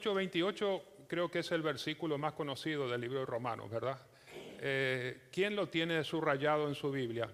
[0.00, 3.98] 8:28 creo que es el versículo más conocido del libro de Romanos, ¿verdad?
[4.58, 7.30] Eh, ¿Quién lo tiene subrayado en su Biblia?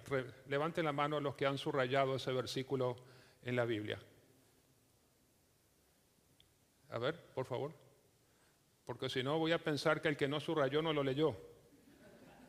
[0.48, 2.96] Levanten la mano los que han subrayado ese versículo
[3.44, 3.98] en la Biblia.
[6.90, 7.72] A ver, por favor.
[8.84, 11.36] Porque si no voy a pensar que el que no subrayó no lo leyó.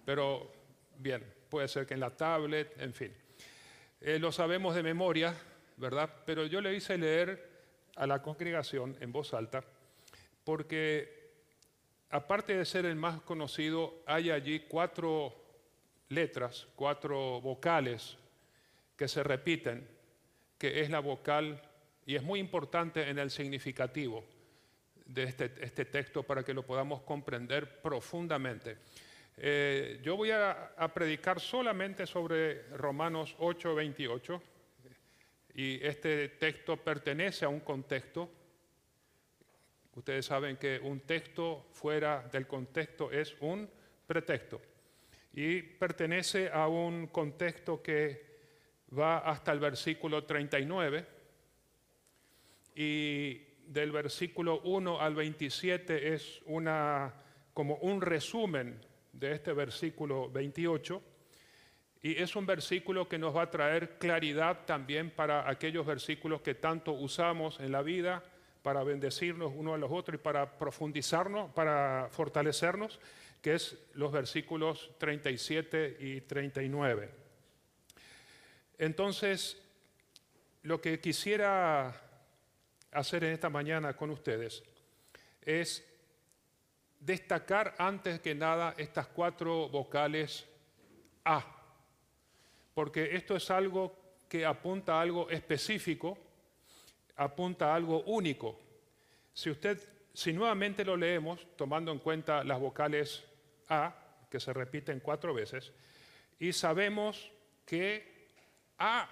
[0.06, 0.52] Pero
[0.98, 3.14] bien, puede ser que en la tablet, en fin.
[4.02, 5.34] Eh, lo sabemos de memoria,
[5.78, 6.10] ¿verdad?
[6.26, 7.52] Pero yo le hice leer
[7.96, 9.64] a la congregación en voz alta,
[10.44, 11.32] porque
[12.10, 15.34] aparte de ser el más conocido, hay allí cuatro
[16.10, 18.18] letras, cuatro vocales
[18.96, 19.88] que se repiten,
[20.58, 21.62] que es la vocal,
[22.06, 24.24] y es muy importante en el significativo
[25.06, 28.78] de este, este texto para que lo podamos comprender profundamente.
[29.38, 34.42] Eh, yo voy a, a predicar solamente sobre Romanos 8, 28,
[35.56, 38.30] y este texto pertenece a un contexto.
[39.96, 43.70] Ustedes saben que un texto fuera del contexto es un
[44.08, 44.60] pretexto
[45.34, 48.34] y pertenece a un contexto que
[48.98, 51.06] va hasta el versículo 39
[52.76, 57.14] y del versículo 1 al 27 es una,
[57.54, 58.80] como un resumen
[59.12, 61.02] de este versículo 28
[62.02, 66.56] y es un versículo que nos va a traer claridad también para aquellos versículos que
[66.56, 68.24] tanto usamos en la vida
[68.64, 73.00] para bendecirnos uno a los otros y para profundizarnos, para fortalecernos,
[73.42, 77.10] que es los versículos 37 y 39.
[78.78, 79.62] Entonces,
[80.64, 81.94] lo que quisiera
[82.92, 84.64] hacer en esta mañana con ustedes
[85.42, 85.86] es
[87.02, 90.46] destacar antes que nada estas cuatro vocales
[91.26, 91.46] A,
[92.74, 93.94] porque esto es algo
[94.30, 96.18] que apunta a algo específico,
[97.16, 98.60] apunta a algo único.
[99.34, 99.80] Si usted,
[100.14, 103.24] si nuevamente lo leemos, tomando en cuenta las vocales
[103.70, 103.96] A,
[104.30, 105.72] que se repiten cuatro veces,
[106.40, 107.32] y sabemos
[107.66, 108.12] que
[108.78, 109.08] A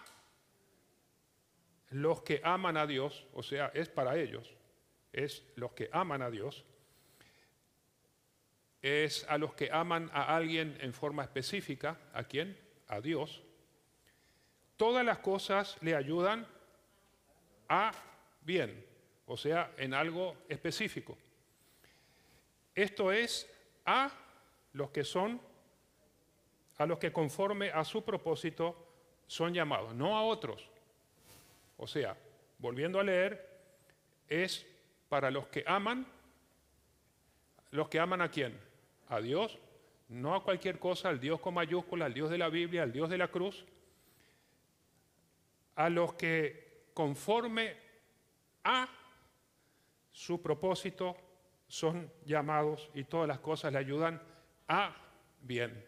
[1.92, 4.50] los que aman a Dios, o sea, es para ellos,
[5.12, 6.64] es los que aman a Dios,
[8.82, 12.58] es a los que aman a alguien en forma específica, ¿a quién?
[12.88, 13.44] A Dios.
[14.78, 16.48] Todas las cosas le ayudan
[17.72, 17.94] a
[18.42, 18.86] bien,
[19.26, 21.18] o sea, en algo específico.
[22.76, 23.50] Esto es
[23.86, 24.12] a
[24.74, 25.40] los que son,
[26.78, 28.76] a los que conforme a su propósito
[29.26, 30.68] son llamados, no a otros.
[31.78, 32.18] O sea,
[32.60, 33.50] volviendo a leer,
[34.28, 34.66] es
[35.08, 36.06] para los que aman,
[37.70, 38.60] los que aman a quién?
[39.08, 39.58] A Dios,
[40.10, 43.10] no a cualquier cosa, al Dios con mayúscula, al Dios de la Biblia, al Dios
[43.10, 43.64] de la cruz,
[45.78, 47.76] a los que conforme
[48.64, 48.88] a
[50.12, 51.16] su propósito
[51.68, 54.22] son llamados y todas las cosas le ayudan
[54.68, 54.96] a
[55.42, 55.86] bien.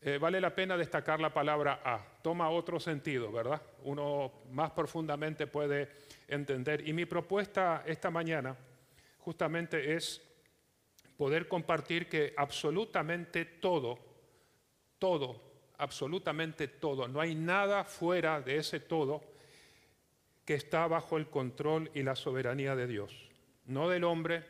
[0.00, 3.60] Eh, vale la pena destacar la palabra a, toma otro sentido, ¿verdad?
[3.82, 5.90] Uno más profundamente puede
[6.28, 6.86] entender.
[6.88, 8.56] Y mi propuesta esta mañana
[9.18, 10.22] justamente es
[11.16, 13.98] poder compartir que absolutamente todo,
[14.98, 15.42] todo,
[15.78, 19.20] absolutamente todo, no hay nada fuera de ese todo
[20.48, 23.28] que está bajo el control y la soberanía de Dios,
[23.66, 24.46] no del hombre,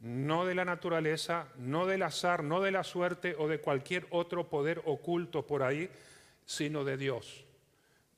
[0.00, 4.48] no de la naturaleza, no del azar, no de la suerte o de cualquier otro
[4.48, 5.90] poder oculto por ahí,
[6.46, 7.44] sino de Dios.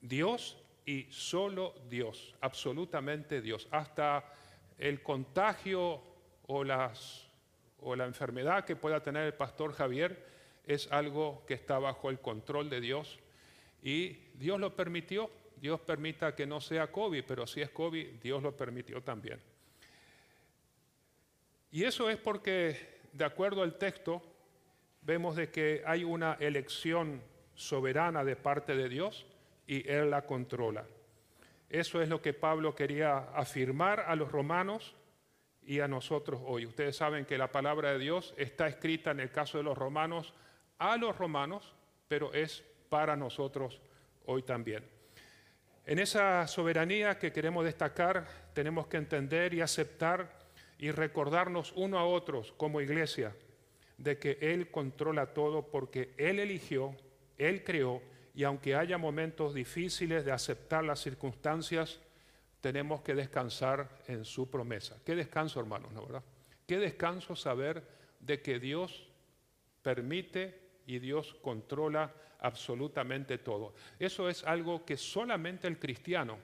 [0.01, 3.67] Dios y solo Dios, absolutamente Dios.
[3.73, 4.33] Hasta
[4.79, 6.01] el contagio
[6.47, 6.65] o,
[7.81, 10.25] o la enfermedad que pueda tener el pastor Javier
[10.69, 13.19] es algo que está bajo el control de Dios
[13.83, 15.33] y Dios lo permitió.
[15.57, 19.41] Dios permita que no sea COVID, pero si es COVID, Dios lo permitió también.
[21.71, 24.23] Y eso es porque, de acuerdo al texto,
[25.03, 27.21] vemos de que hay una elección
[27.55, 29.27] soberana de parte de Dios
[29.67, 30.85] y Él la controla.
[31.69, 34.95] Eso es lo que Pablo quería afirmar a los romanos
[35.67, 36.67] y a nosotros hoy.
[36.67, 40.35] Ustedes saben que la palabra de Dios está escrita en el caso de los romanos
[40.79, 41.75] a los romanos,
[42.09, 43.81] pero es para nosotros
[44.27, 44.94] hoy también.
[45.87, 50.39] En esa soberanía que queremos destacar, tenemos que entender y aceptar
[50.79, 53.35] y recordarnos uno a otros como iglesia
[53.99, 56.97] de que Él controla todo porque Él eligió,
[57.37, 58.03] Él creó
[58.35, 62.01] y aunque haya momentos difíciles de aceptar las circunstancias,
[62.61, 64.97] tenemos que descansar en su promesa.
[65.05, 66.23] Qué descanso, hermanos, ¿no verdad?
[66.67, 67.87] Qué descanso saber
[68.21, 69.07] de que Dios
[69.83, 73.75] permite y Dios controla absolutamente todo.
[73.99, 76.39] Eso es algo que solamente el cristiano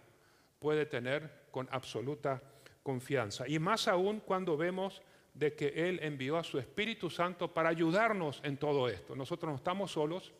[0.59, 2.43] puede tener con absoluta
[2.83, 3.47] confianza.
[3.49, 5.03] Y más aún cuando vemos
[5.35, 9.15] de que Él envió a su Espíritu Santo para ayudarnos en todo esto.
[9.15, 10.33] Nosotros no estamos solos,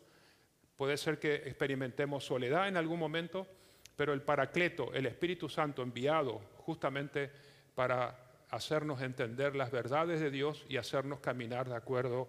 [0.75, 3.47] puede ser que experimentemos soledad en algún momento,
[3.95, 7.31] pero el Paracleto, el Espíritu Santo enviado justamente
[7.75, 8.17] para
[8.49, 12.27] hacernos entender las verdades de Dios y hacernos caminar de acuerdo a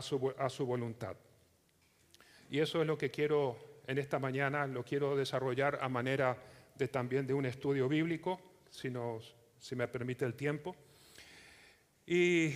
[0.00, 1.16] su, a su voluntad.
[2.50, 3.56] Y eso es lo que quiero
[3.86, 6.36] en esta mañana, lo quiero desarrollar a manera
[6.76, 8.40] de también de un estudio bíblico,
[8.70, 10.76] si, nos, si me permite el tiempo.
[12.06, 12.54] Y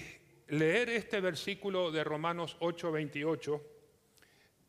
[0.49, 3.63] leer este versículo de Romanos 8, 28,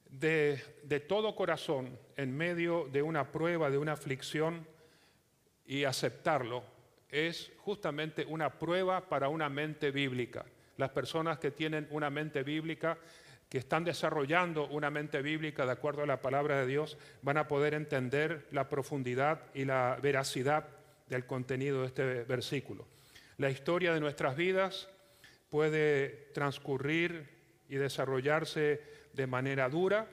[0.10, 4.66] de, de todo corazón, en medio de una prueba, de una aflicción,
[5.66, 6.64] y aceptarlo,
[7.10, 10.46] es justamente una prueba para una mente bíblica.
[10.78, 12.98] Las personas que tienen una mente bíblica,
[13.50, 17.48] que están desarrollando una mente bíblica de acuerdo a la palabra de Dios, van a
[17.48, 20.68] poder entender la profundidad y la veracidad
[21.08, 22.88] del contenido de este versículo.
[23.38, 24.90] La historia de nuestras vidas
[25.50, 27.30] puede transcurrir
[27.70, 28.82] y desarrollarse
[29.14, 30.08] de manera dura,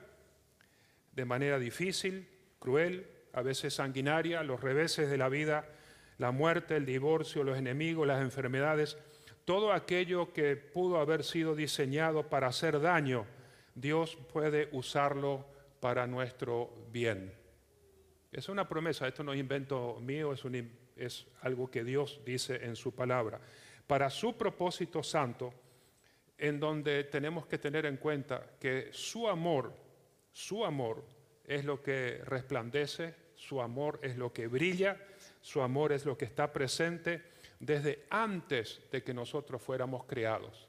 [1.13, 2.27] de manera difícil,
[2.59, 5.65] cruel, a veces sanguinaria, los reveses de la vida
[6.21, 8.95] la muerte, el divorcio, los enemigos, las enfermedades,
[9.45, 13.25] todo aquello que pudo haber sido diseñado para hacer daño,
[13.75, 15.45] Dios puede usarlo
[15.79, 17.33] para nuestro bien.
[18.31, 20.33] Es una promesa, esto no es invento mío,
[20.95, 23.41] es, algo que Dios dice en su palabra.
[23.87, 25.53] Para su propósito santo,
[26.37, 29.73] en donde tenemos que tener en cuenta que su amor,
[30.31, 31.03] su amor
[31.45, 34.97] es lo que resplandece, su amor es lo que brilla,
[35.41, 37.30] su amor es lo que está presente
[37.61, 40.67] desde antes de que nosotros fuéramos creados.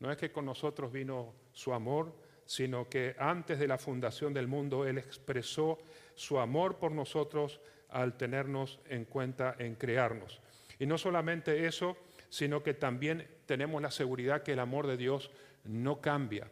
[0.00, 2.12] No es que con nosotros vino su amor,
[2.44, 5.78] sino que antes de la fundación del mundo Él expresó
[6.16, 10.40] su amor por nosotros al tenernos en cuenta en crearnos.
[10.80, 11.96] Y no solamente eso,
[12.28, 15.30] sino que también tenemos la seguridad que el amor de Dios
[15.62, 16.50] no cambia,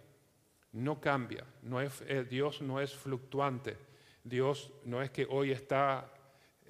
[0.73, 1.45] no cambia.
[2.07, 3.77] Eh, Dios no es fluctuante.
[4.23, 6.13] Dios no es que hoy está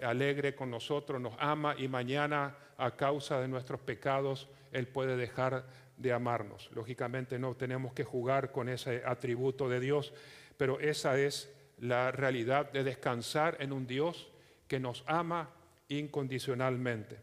[0.02, 5.64] alegre con nosotros, nos ama y mañana a causa de nuestros pecados Él puede dejar
[5.96, 6.70] de amarnos.
[6.72, 10.12] Lógicamente no tenemos que jugar con ese atributo de Dios,
[10.56, 14.30] pero esa es la realidad de descansar en un Dios
[14.66, 15.50] que nos ama
[15.88, 17.18] incondicionalmente.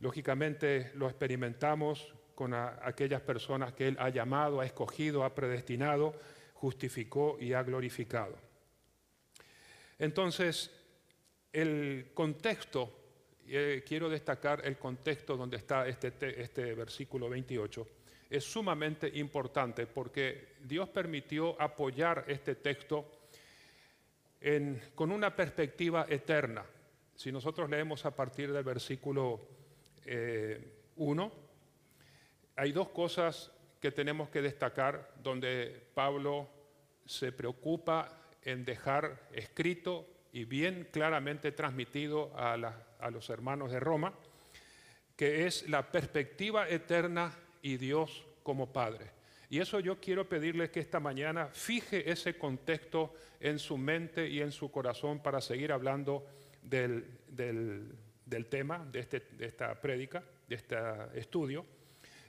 [0.00, 6.14] Lógicamente lo experimentamos con aquellas personas que Él ha llamado, ha escogido, ha predestinado,
[6.54, 8.36] justificó y ha glorificado.
[9.98, 10.70] Entonces,
[11.52, 12.90] el contexto,
[13.46, 17.86] eh, quiero destacar el contexto donde está este, este versículo 28,
[18.30, 23.18] es sumamente importante porque Dios permitió apoyar este texto
[24.94, 26.64] con una perspectiva eterna.
[27.14, 29.40] Si nosotros leemos a partir del versículo
[30.96, 31.30] 1, eh,
[32.56, 36.48] hay dos cosas que tenemos que destacar donde Pablo
[37.04, 38.08] se preocupa
[38.42, 42.56] en dejar escrito y bien claramente transmitido a,
[43.10, 44.14] los hermanos de Roma,
[45.14, 49.10] que es la perspectiva eterna y Dios como Padre.
[49.50, 54.40] Y eso yo quiero pedirle que esta mañana fije ese contexto en su mente y
[54.40, 56.26] en su corazón para seguir hablando
[56.62, 57.04] del,
[58.48, 60.76] tema, de, este, de, esta prédica, de este
[61.14, 61.66] estudio,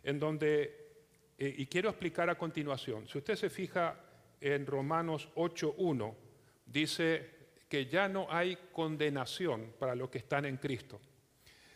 [0.03, 0.97] en donde,
[1.37, 3.97] eh, y quiero explicar a continuación, si usted se fija
[4.41, 6.13] en Romanos 8.1,
[6.65, 7.42] dice
[7.73, 11.01] que ya no hay condenación para los que están en Cristo.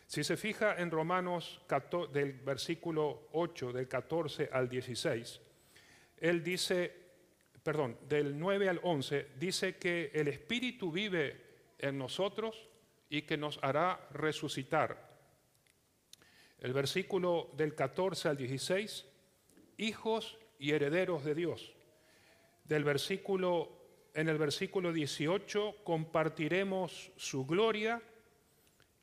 [0.06, 1.60] Si se fija en Romanos
[2.12, 5.40] del versículo 8, del 14 al 16,
[6.18, 6.94] él dice,
[7.64, 12.68] perdón, del 9 al 11, dice que el Espíritu vive en nosotros
[13.10, 15.18] y que nos hará resucitar.
[16.60, 19.04] El versículo del 14 al 16,
[19.78, 21.74] hijos y herederos de Dios.
[22.62, 23.77] Del versículo
[24.14, 28.02] en el versículo 18, compartiremos su gloria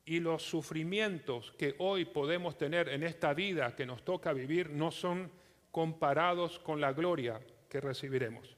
[0.05, 4.91] y los sufrimientos que hoy podemos tener en esta vida que nos toca vivir no
[4.91, 5.31] son
[5.71, 8.55] comparados con la gloria que recibiremos.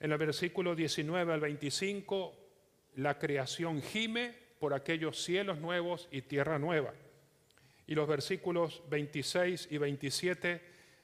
[0.00, 2.34] En el versículo 19 al 25,
[2.96, 6.92] la creación gime por aquellos cielos nuevos y tierra nueva.
[7.86, 10.60] Y los versículos 26 y 27,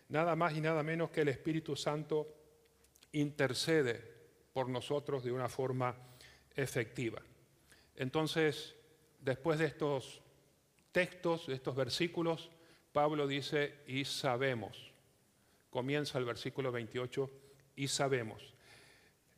[0.09, 2.27] nada más y nada menos que el Espíritu Santo
[3.13, 4.18] intercede
[4.59, 5.95] por nosotros de una forma
[6.57, 7.23] efectiva.
[7.95, 8.75] Entonces,
[9.21, 10.21] después de estos
[10.91, 12.51] textos, de estos versículos,
[12.91, 14.93] Pablo dice, y sabemos.
[15.71, 17.31] Comienza el versículo 28,
[17.77, 18.53] y sabemos.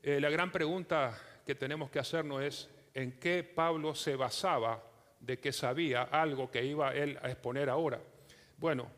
[0.02, 4.82] Eh, la gran pregunta que tenemos que hacernos es, ¿en qué Pablo se basaba
[5.20, 8.00] de que sabía algo que iba él a exponer ahora?
[8.56, 8.90] Bueno,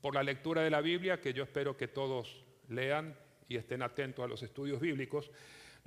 [0.00, 3.14] por la lectura de la Biblia, que yo espero que todos lean
[3.48, 5.30] y estén atentos a los estudios bíblicos,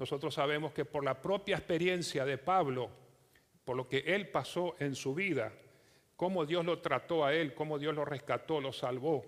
[0.01, 2.89] nosotros sabemos que por la propia experiencia de Pablo,
[3.63, 5.53] por lo que él pasó en su vida,
[6.15, 9.23] cómo Dios lo trató a él, cómo Dios lo rescató, lo salvó,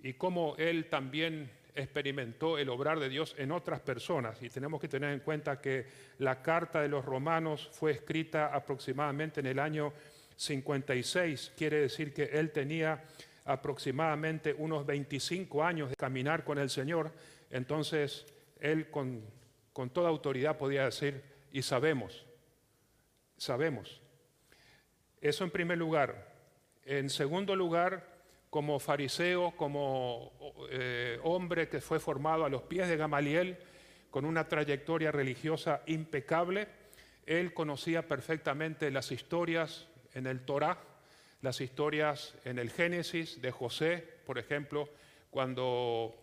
[0.00, 4.42] y cómo él también experimentó el obrar de Dios en otras personas.
[4.42, 5.86] Y tenemos que tener en cuenta que
[6.18, 9.94] la carta de los romanos fue escrita aproximadamente en el año
[10.36, 13.02] 56, quiere decir que él tenía
[13.46, 17.12] aproximadamente unos 25 años de caminar con el Señor,
[17.48, 18.26] entonces
[18.60, 19.22] él con,
[19.76, 22.24] con toda autoridad podía decir, y sabemos,
[23.36, 24.00] sabemos.
[25.20, 26.32] Eso en primer lugar.
[26.86, 28.08] En segundo lugar,
[28.48, 30.32] como fariseo, como
[30.70, 33.58] eh, hombre que fue formado a los pies de Gamaliel,
[34.10, 36.68] con una trayectoria religiosa impecable,
[37.26, 40.78] él conocía perfectamente las historias en el Torá,
[41.42, 44.88] las historias en el Génesis de José, por ejemplo,
[45.28, 46.16] cuando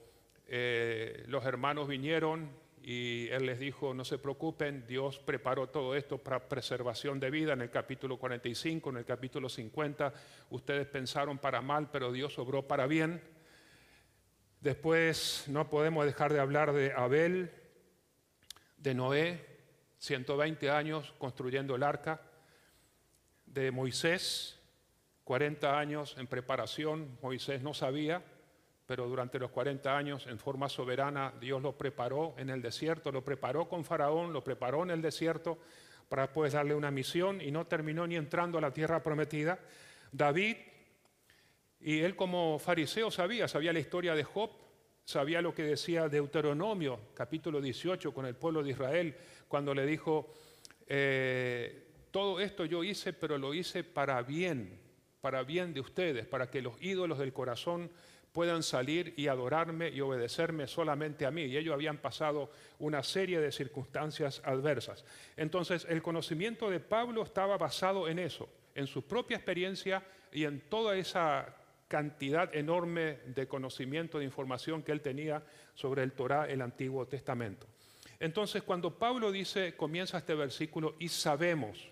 [0.47, 6.17] eh, los hermanos vinieron y él les dijo, no se preocupen, Dios preparó todo esto
[6.17, 10.13] para preservación de vida en el capítulo 45, en el capítulo 50,
[10.49, 13.21] ustedes pensaron para mal, pero Dios obró para bien.
[14.59, 17.51] Después no podemos dejar de hablar de Abel,
[18.75, 19.45] de Noé,
[19.99, 22.19] 120 años construyendo el arca,
[23.45, 24.59] de Moisés,
[25.23, 28.25] 40 años en preparación, Moisés no sabía,
[28.85, 33.23] pero durante los 40 años, en forma soberana, Dios lo preparó en el desierto, lo
[33.23, 35.57] preparó con Faraón, lo preparó en el desierto
[36.09, 39.59] para después darle una misión y no terminó ni entrando a la tierra prometida.
[40.11, 40.57] David,
[41.79, 44.51] y él como fariseo sabía, sabía la historia de Job,
[45.05, 49.15] sabía lo que decía Deuteronomio, capítulo 18, con el pueblo de Israel,
[49.47, 50.33] cuando le dijo,
[50.87, 54.79] eh, todo esto yo hice, pero lo hice para bien,
[55.19, 57.89] para bien de ustedes, para que los ídolos del corazón
[58.33, 61.43] puedan salir y adorarme y obedecerme solamente a mí.
[61.43, 65.05] Y ellos habían pasado una serie de circunstancias adversas.
[65.37, 70.61] Entonces, el conocimiento de Pablo estaba basado en eso, en su propia experiencia y en
[70.61, 71.55] toda esa
[71.87, 75.43] cantidad enorme de conocimiento, de información que él tenía
[75.75, 77.67] sobre el Torah, el Antiguo Testamento.
[78.19, 81.87] Entonces, cuando Pablo dice, comienza este versículo, y sabemos,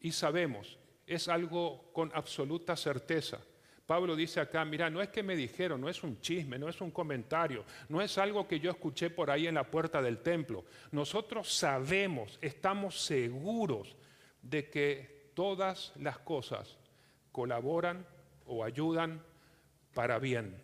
[0.00, 3.40] y sabemos, es algo con absoluta certeza.
[3.86, 6.80] Pablo dice acá, mira, no es que me dijeron, no es un chisme, no es
[6.80, 10.64] un comentario, no es algo que yo escuché por ahí en la puerta del templo.
[10.90, 13.96] Nosotros sabemos, estamos seguros
[14.42, 16.76] de que todas las cosas
[17.30, 18.04] colaboran
[18.46, 19.22] o ayudan
[19.94, 20.60] para bien.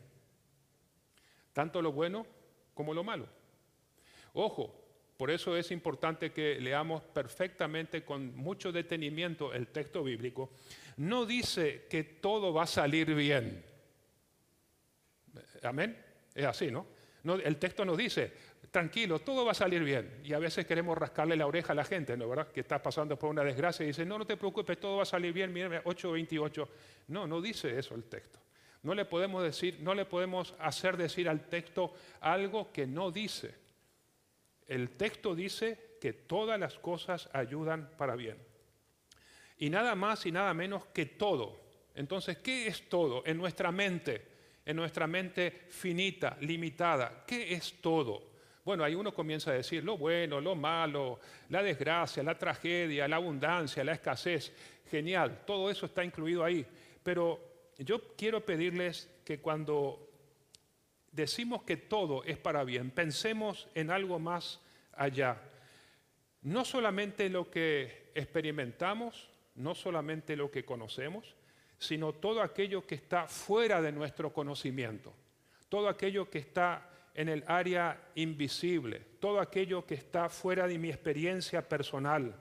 [1.52, 2.26] Tanto lo bueno
[2.74, 3.28] como lo malo.
[4.32, 4.74] Ojo,
[5.16, 10.50] por eso es importante que leamos perfectamente con mucho detenimiento el texto bíblico.
[11.02, 13.64] No dice que todo va a salir bien.
[15.64, 16.00] Amén.
[16.32, 16.86] Es así, ¿no?
[17.24, 18.32] el texto nos dice,
[18.70, 20.20] tranquilo, todo va a salir bien.
[20.22, 22.52] Y a veces queremos rascarle la oreja a la gente, ¿no verdad?
[22.52, 25.06] Que está pasando por una desgracia y dice, no, no te preocupes, todo va a
[25.06, 26.68] salir bien, mírame, 8.28.
[27.08, 28.38] No, no dice eso el texto.
[28.84, 33.52] No le podemos decir, no le podemos hacer decir al texto algo que no dice.
[34.68, 38.51] El texto dice que todas las cosas ayudan para bien.
[39.62, 41.60] Y nada más y nada menos que todo.
[41.94, 44.26] Entonces, ¿qué es todo en nuestra mente?
[44.66, 47.22] En nuestra mente finita, limitada.
[47.24, 48.32] ¿Qué es todo?
[48.64, 53.14] Bueno, ahí uno comienza a decir lo bueno, lo malo, la desgracia, la tragedia, la
[53.14, 54.52] abundancia, la escasez.
[54.90, 56.66] Genial, todo eso está incluido ahí.
[57.00, 57.38] Pero
[57.78, 60.10] yo quiero pedirles que cuando
[61.12, 64.60] decimos que todo es para bien, pensemos en algo más
[64.92, 65.40] allá.
[66.40, 71.34] No solamente lo que experimentamos, no solamente lo que conocemos,
[71.78, 75.12] sino todo aquello que está fuera de nuestro conocimiento,
[75.68, 80.88] todo aquello que está en el área invisible, todo aquello que está fuera de mi
[80.88, 82.34] experiencia personal.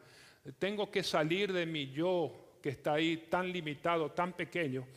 [0.60, 4.88] Tengo que salir de mi yo que está ahí tan limitado, tan pequeño,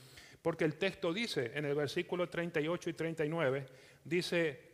[0.43, 3.67] porque el texto dice en el versículo 38 y 39,
[4.05, 4.74] dice,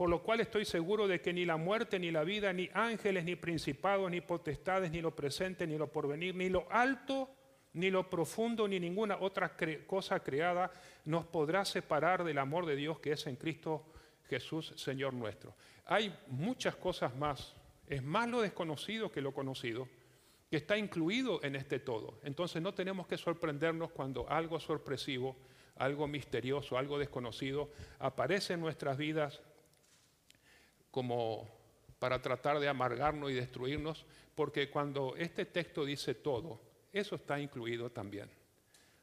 [0.00, 3.22] por lo cual estoy seguro de que ni la muerte, ni la vida, ni ángeles,
[3.22, 7.28] ni principados, ni potestades, ni lo presente, ni lo porvenir, ni lo alto,
[7.74, 9.54] ni lo profundo, ni ninguna otra
[9.86, 10.72] cosa creada
[11.04, 13.84] nos podrá separar del amor de Dios que es en Cristo
[14.30, 15.54] Jesús, Señor nuestro.
[15.84, 17.54] Hay muchas cosas más.
[17.86, 19.86] Es más lo desconocido que lo conocido
[20.48, 22.20] que está incluido en este todo.
[22.22, 25.36] Entonces no tenemos que sorprendernos cuando algo sorpresivo,
[25.76, 29.42] algo misterioso, algo desconocido aparece en nuestras vidas
[30.90, 31.48] como
[31.98, 36.60] para tratar de amargarnos y destruirnos, porque cuando este texto dice todo,
[36.92, 38.28] Eso está incluido también.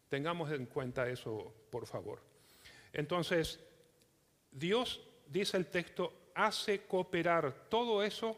[0.09, 2.19] Tengamos en cuenta eso, por favor.
[2.91, 3.59] Entonces,
[4.51, 8.37] Dios, dice el texto, hace cooperar todo eso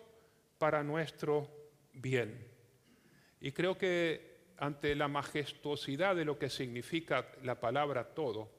[0.58, 1.48] para nuestro
[1.94, 2.48] bien.
[3.42, 8.50] Y creo que ante la majestuosidad de lo que significa la palabra todo,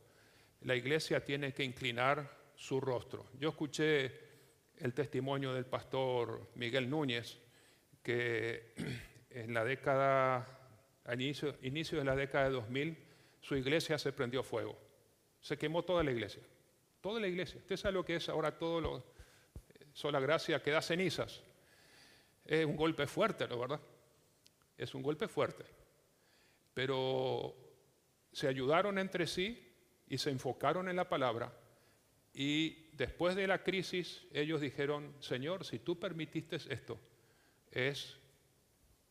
[0.62, 3.26] la iglesia tiene que inclinar su rostro.
[3.38, 4.29] Yo escuché
[4.80, 7.38] el testimonio del pastor Miguel Núñez,
[8.02, 8.72] que
[9.30, 10.46] en la década,
[11.04, 12.98] al inicio, inicio de la década de 2000,
[13.40, 14.76] su iglesia se prendió fuego.
[15.40, 16.42] Se quemó toda la iglesia.
[17.00, 17.58] Toda la iglesia.
[17.58, 19.04] Usted sabe lo que es ahora todo lo,
[19.92, 21.42] sola gracia que da cenizas.
[22.44, 23.80] Es un golpe fuerte, ¿no verdad?
[24.76, 25.64] Es un golpe fuerte.
[26.74, 27.54] Pero
[28.32, 29.66] se ayudaron entre sí
[30.08, 31.52] y se enfocaron en la palabra
[32.32, 36.98] y después de la crisis ellos dijeron, Señor, si tú permitiste esto,
[37.70, 38.16] es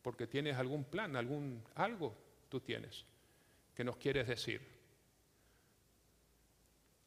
[0.01, 2.15] porque tienes algún plan, algún algo
[2.49, 3.05] tú tienes
[3.75, 4.61] que nos quieres decir.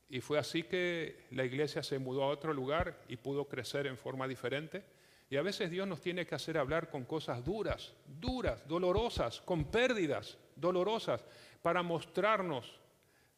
[0.09, 3.97] Y fue así que la iglesia se mudó a otro lugar y pudo crecer en
[3.97, 4.85] forma diferente.
[5.31, 9.71] Y a veces Dios nos tiene que hacer hablar con cosas duras, duras, dolorosas, con
[9.71, 11.25] pérdidas dolorosas,
[11.63, 12.79] para mostrarnos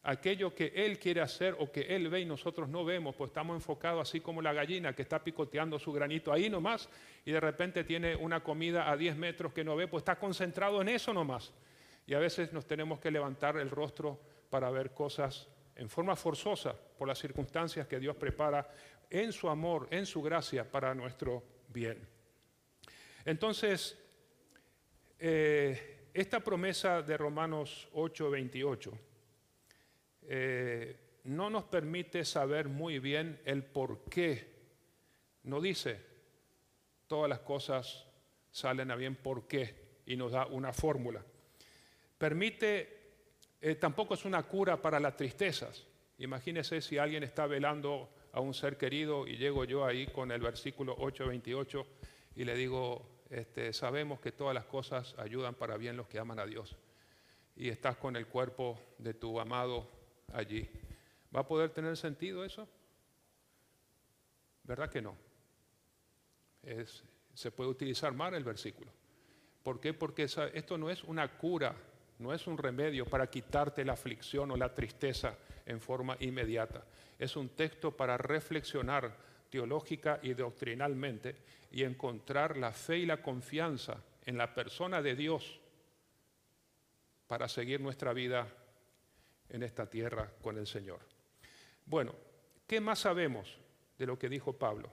[0.05, 3.55] aquello que Él quiere hacer o que Él ve y nosotros no vemos, pues estamos
[3.55, 6.87] enfocados así como la gallina que está picoteando su granito ahí nomás
[7.25, 10.81] y de repente tiene una comida a 10 metros que no ve, pues está concentrado
[10.81, 11.51] en eso nomás.
[12.05, 14.19] Y a veces nos tenemos que levantar el rostro
[14.49, 18.69] para ver cosas en forma forzosa por las circunstancias que Dios prepara
[19.09, 22.07] en su amor, en su gracia para nuestro bien.
[23.25, 23.97] Entonces,
[25.17, 28.99] eh, esta promesa de Romanos 8, 28
[30.27, 34.53] eh, no nos permite saber muy bien el por qué.
[35.43, 35.99] No dice,
[37.07, 38.05] todas las cosas
[38.51, 41.23] salen a bien por qué y nos da una fórmula.
[42.17, 43.11] Permite,
[43.59, 45.85] eh, tampoco es una cura para las tristezas.
[46.19, 50.41] Imagínese si alguien está velando a un ser querido y llego yo ahí con el
[50.41, 51.85] versículo 8:28
[52.35, 56.39] y le digo, este, sabemos que todas las cosas ayudan para bien los que aman
[56.39, 56.75] a Dios.
[57.55, 59.94] Y estás con el cuerpo de tu amado
[60.33, 60.69] allí.
[61.35, 62.67] ¿Va a poder tener sentido eso?
[64.63, 65.15] ¿Verdad que no?
[67.35, 68.89] se puede utilizar mal el versículo.
[69.61, 69.93] ¿Por qué?
[69.93, 71.75] Porque esto no es una cura,
[72.17, 76.83] no es un remedio para quitarte la aflicción o la tristeza en forma inmediata.
[77.19, 79.15] Es un texto para reflexionar
[79.49, 81.35] teológica y doctrinalmente
[81.71, 85.59] y encontrar la fe y la confianza en la persona de Dios
[87.27, 88.47] para seguir nuestra vida
[89.49, 90.99] en esta tierra con el Señor.
[91.85, 92.13] Bueno,
[92.67, 93.57] ¿qué más sabemos
[93.97, 94.89] de lo que dijo Pablo?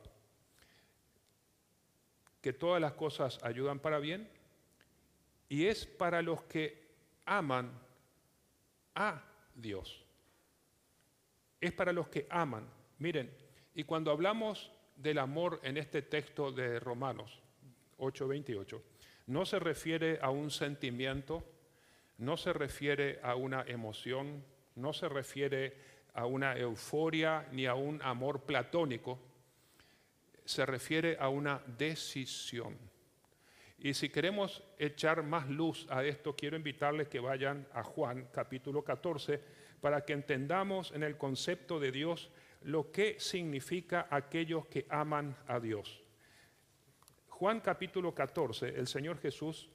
[2.41, 4.29] Que todas las cosas ayudan para bien
[5.49, 6.83] y es para los que
[7.25, 7.71] aman
[8.95, 9.23] a
[9.55, 10.05] Dios.
[11.61, 12.69] Es para los que aman.
[12.99, 13.31] Miren,
[13.75, 17.41] y cuando hablamos del amor en este texto de Romanos
[17.99, 18.81] 8:28,
[19.27, 21.45] no se refiere a un sentimiento,
[22.23, 24.45] no se refiere a una emoción,
[24.77, 25.77] no se refiere
[26.15, 29.19] a una euforia ni a un amor platónico,
[30.45, 32.79] se refiere a una decisión.
[33.79, 38.85] Y si queremos echar más luz a esto, quiero invitarles que vayan a Juan capítulo
[38.85, 39.41] 14
[39.81, 42.31] para que entendamos en el concepto de Dios
[42.63, 46.05] lo que significa aquellos que aman a Dios.
[47.27, 49.69] Juan capítulo 14, el Señor Jesús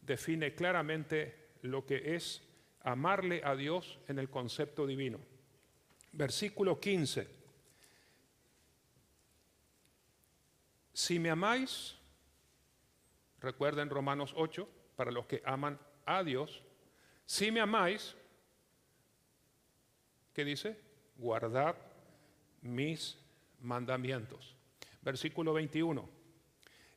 [0.00, 2.42] define claramente lo que es
[2.82, 5.20] amarle a Dios en el concepto divino.
[6.12, 7.28] Versículo 15.
[10.92, 11.96] Si me amáis,
[13.40, 16.62] recuerden Romanos 8, para los que aman a Dios,
[17.24, 18.16] si me amáis,
[20.34, 20.78] ¿qué dice?
[21.16, 21.76] Guardad
[22.62, 23.18] mis
[23.60, 24.56] mandamientos.
[25.02, 26.08] Versículo 21.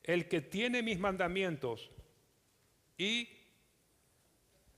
[0.03, 1.89] El que tiene mis mandamientos
[2.97, 3.29] y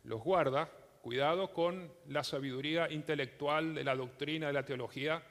[0.06, 0.70] los guarda,
[1.02, 5.22] cuidado con la sabiduría intelectual de la doctrina de la teología,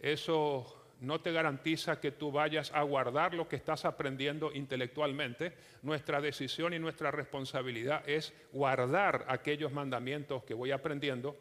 [0.00, 5.52] eso no te garantiza que tú vayas a guardar lo que estás aprendiendo intelectualmente.
[5.82, 11.36] Nuestra decisión y nuestra responsabilidad es guardar aquellos mandamientos que voy aprendiendo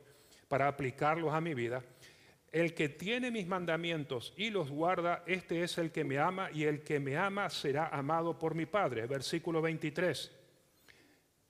[0.47, 1.83] para aplicarlos a mi vida.
[2.51, 6.63] El que tiene mis mandamientos y los guarda, este es el que me ama y
[6.63, 9.05] el que me ama será amado por mi Padre.
[9.05, 10.38] Versículo 23.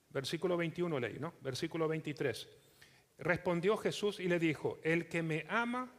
[0.09, 1.33] Versículo 21 leí, ¿no?
[1.41, 2.47] Versículo 23.
[3.19, 5.91] Respondió Jesús y le dijo, el que me ama,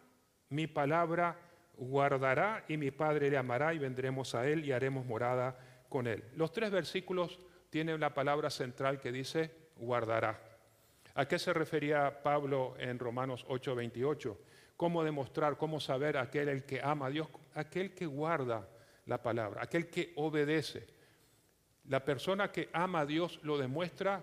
[0.49, 1.38] mi palabra
[1.77, 6.25] guardará y mi Padre le amará y vendremos a él y haremos morada con él.
[6.37, 7.38] Los tres versículos
[7.70, 10.40] tiene la palabra central que dice guardará.
[11.14, 14.37] ¿A qué se refería Pablo en Romanos 8:28?
[14.77, 17.29] ¿Cómo demostrar, cómo saber aquel el que ama a Dios?
[17.55, 18.68] Aquel que guarda
[19.07, 20.87] la palabra, aquel que obedece.
[21.90, 24.22] La persona que ama a Dios lo demuestra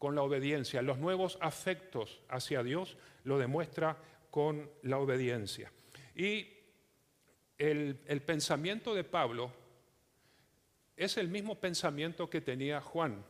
[0.00, 0.82] con la obediencia.
[0.82, 3.96] Los nuevos afectos hacia Dios lo demuestra
[4.32, 5.70] con la obediencia.
[6.16, 6.48] Y
[7.56, 9.52] el, pensamiento de Pablo
[10.96, 13.24] es el mismo pensamiento que tenía Juan.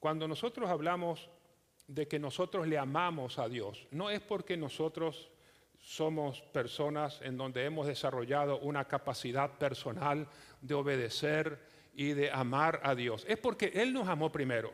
[0.00, 1.30] Cuando nosotros hablamos
[1.86, 5.30] de que nosotros le amamos a Dios, no es porque nosotros
[5.78, 10.26] somos personas en donde hemos desarrollado una capacidad personal
[10.60, 14.72] de obedecer y de amar a Dios, es porque Él nos amó primero.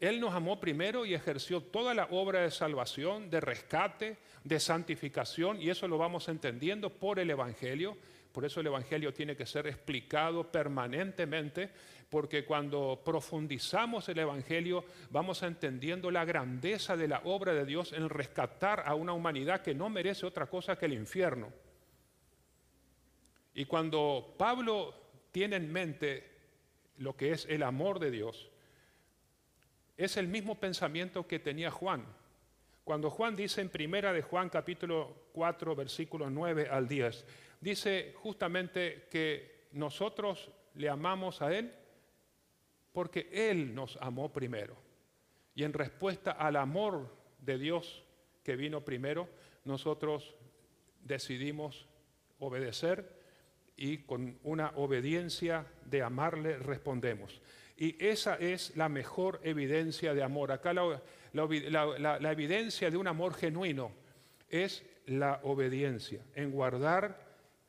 [0.00, 5.60] Él nos amó primero y ejerció toda la obra de salvación, de rescate, de santificación,
[5.60, 7.98] y eso lo vamos entendiendo por el Evangelio.
[8.32, 11.70] Por eso el Evangelio tiene que ser explicado permanentemente,
[12.08, 18.08] porque cuando profundizamos el Evangelio vamos entendiendo la grandeza de la obra de Dios en
[18.08, 21.52] rescatar a una humanidad que no merece otra cosa que el infierno.
[23.52, 24.94] Y cuando Pablo
[25.32, 26.28] tiene en mente
[26.98, 28.50] lo que es el amor de Dios,
[29.96, 32.06] es el mismo pensamiento que tenía Juan.
[32.84, 37.24] Cuando Juan dice en primera de Juan capítulo 4 versículos 9 al 10,
[37.60, 41.72] dice justamente que nosotros le amamos a Él
[42.92, 44.76] porque Él nos amó primero.
[45.54, 48.02] Y en respuesta al amor de Dios
[48.42, 49.28] que vino primero,
[49.64, 50.34] nosotros
[51.02, 51.86] decidimos
[52.38, 53.19] obedecer
[53.80, 57.40] y con una obediencia de amarle respondemos.
[57.78, 60.52] Y esa es la mejor evidencia de amor.
[60.52, 63.90] Acá la, evidencia de un amor genuino
[64.50, 67.26] es la obediencia, en guardar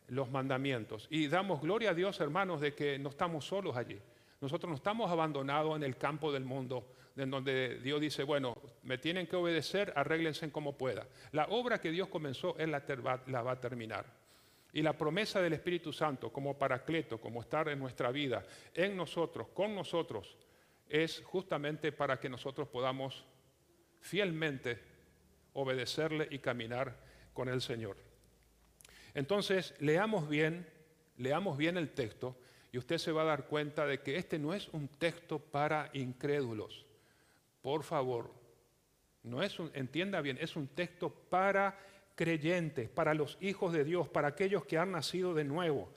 [0.09, 1.07] los mandamientos.
[1.09, 3.97] Y damos gloria a Dios, hermanos, de que no estamos solos allí.
[4.41, 8.97] Nosotros no estamos abandonados en el campo del mundo, en donde Dios dice, bueno, me
[8.97, 11.07] tienen que obedecer, arréglense como pueda.
[11.31, 14.20] La obra que Dios comenzó, Él la va a terminar.
[14.73, 19.49] Y la promesa del Espíritu Santo como paracleto, como estar en nuestra vida, en nosotros,
[19.53, 20.37] con nosotros,
[20.87, 23.25] es justamente para que nosotros podamos
[23.99, 24.79] fielmente
[25.53, 26.97] obedecerle y caminar
[27.33, 27.97] con el Señor.
[29.13, 30.67] Entonces, leamos bien,
[31.17, 32.37] leamos bien el texto
[32.71, 35.89] y usted se va a dar cuenta de que este no es un texto para
[35.93, 36.85] incrédulos.
[37.61, 38.33] Por favor,
[39.23, 41.77] no es un, entienda bien, es un texto para
[42.15, 45.89] creyentes, para los hijos de Dios, para aquellos que han nacido de nuevo.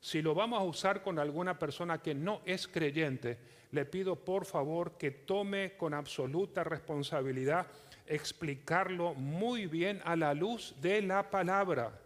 [0.00, 3.38] Si lo vamos a usar con alguna persona que no es creyente,
[3.70, 7.66] le pido por favor que tome con absoluta responsabilidad
[8.06, 12.00] explicarlo muy bien a la luz de la palabra.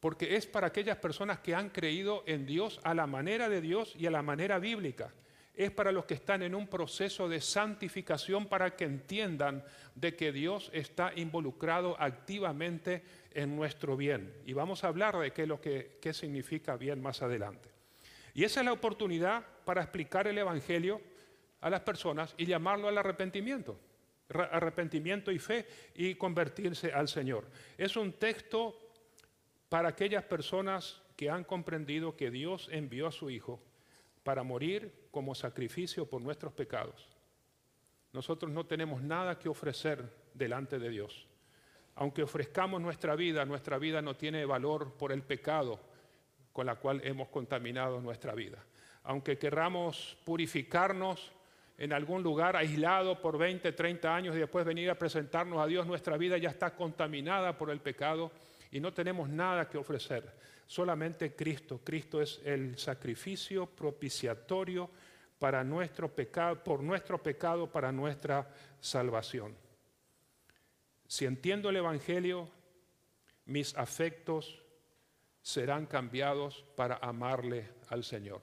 [0.00, 3.94] Porque es para aquellas personas que han creído en Dios a la manera de Dios
[3.98, 5.12] y a la manera bíblica
[5.56, 9.64] es para los que están en un proceso de santificación para que entiendan
[9.94, 14.34] de que Dios está involucrado activamente en nuestro bien.
[14.46, 17.68] Y vamos a hablar de qué, lo que, qué significa bien más adelante.
[18.34, 21.00] Y esa es la oportunidad para explicar el Evangelio
[21.60, 23.78] a las personas y llamarlo al arrepentimiento.
[24.28, 27.46] Arrepentimiento y fe y convertirse al Señor.
[27.78, 28.76] Es un texto
[29.68, 33.60] para aquellas personas que han comprendido que Dios envió a su Hijo
[34.24, 37.08] para morir como sacrificio por nuestros pecados.
[38.12, 41.28] Nosotros no tenemos nada que ofrecer delante de Dios.
[41.94, 45.78] Aunque ofrezcamos nuestra vida, nuestra vida no tiene valor por el pecado
[46.52, 48.58] con la cual hemos contaminado nuestra vida.
[49.04, 51.32] Aunque querramos purificarnos
[51.76, 55.86] en algún lugar aislado por 20, 30 años y después venir a presentarnos a Dios,
[55.86, 58.30] nuestra vida ya está contaminada por el pecado
[58.70, 60.32] y no tenemos nada que ofrecer
[60.66, 61.80] solamente Cristo.
[61.84, 64.90] Cristo es el sacrificio propiciatorio
[65.38, 68.48] para nuestro pecado, por nuestro pecado, para nuestra
[68.80, 69.56] salvación.
[71.06, 72.48] Si entiendo el Evangelio,
[73.46, 74.62] mis afectos
[75.42, 78.40] serán cambiados para amarle al Señor.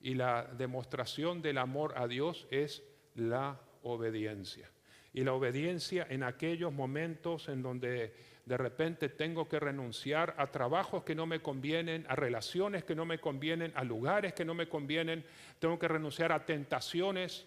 [0.00, 2.82] Y la demostración del amor a Dios es
[3.14, 4.70] la obediencia.
[5.14, 8.12] Y la obediencia en aquellos momentos en donde
[8.44, 13.06] de repente tengo que renunciar a trabajos que no me convienen, a relaciones que no
[13.06, 15.24] me convienen, a lugares que no me convienen,
[15.58, 17.46] tengo que renunciar a tentaciones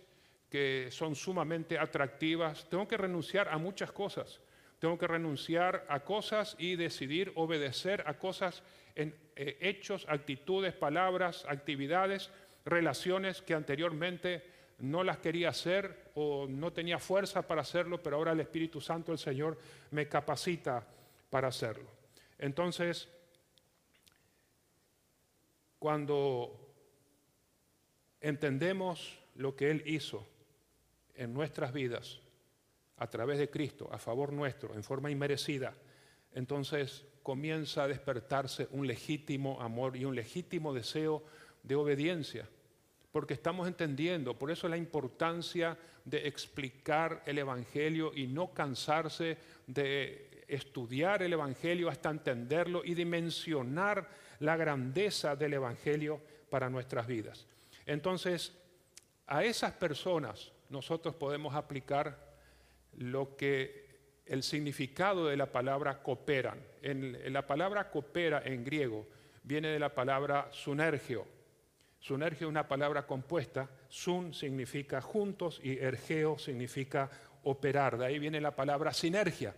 [0.50, 4.40] que son sumamente atractivas, tengo que renunciar a muchas cosas,
[4.80, 8.64] tengo que renunciar a cosas y decidir obedecer a cosas
[8.96, 12.32] en eh, hechos, actitudes, palabras, actividades,
[12.66, 18.32] relaciones que anteriormente no las quería hacer o no tenía fuerza para hacerlo, pero ahora
[18.32, 19.58] el Espíritu Santo, el Señor,
[19.92, 20.86] me capacita
[21.30, 21.90] para hacerlo.
[22.38, 23.10] Entonces,
[25.80, 26.74] Cuando
[28.20, 30.26] entendemos lo que Él hizo
[31.16, 32.20] en nuestras vidas
[32.98, 35.76] a través de Cristo, a favor nuestro, en forma inmerecida,
[36.34, 41.24] entonces comienza a despertarse un legítimo amor y un legítimo deseo
[41.62, 42.50] de obediencia,
[43.18, 45.76] porque estamos entendiendo, por eso la importancia
[46.06, 54.08] de explicar el Evangelio y no cansarse de estudiar el Evangelio hasta entenderlo y dimensionar
[54.38, 57.48] la grandeza del Evangelio para nuestras vidas.
[57.88, 58.56] Entonces,
[59.26, 62.38] a esas personas nosotros podemos aplicar
[63.00, 63.88] lo que
[64.28, 66.60] el significado de la palabra cooperan.
[66.84, 69.08] La palabra coopera en griego
[69.42, 71.36] viene de la palabra sunergio.
[72.08, 73.70] Sunergio es una palabra compuesta.
[73.90, 77.10] Sun significa juntos y ergeo significa
[77.44, 77.98] operar.
[77.98, 79.54] De ahí viene la palabra sinergia.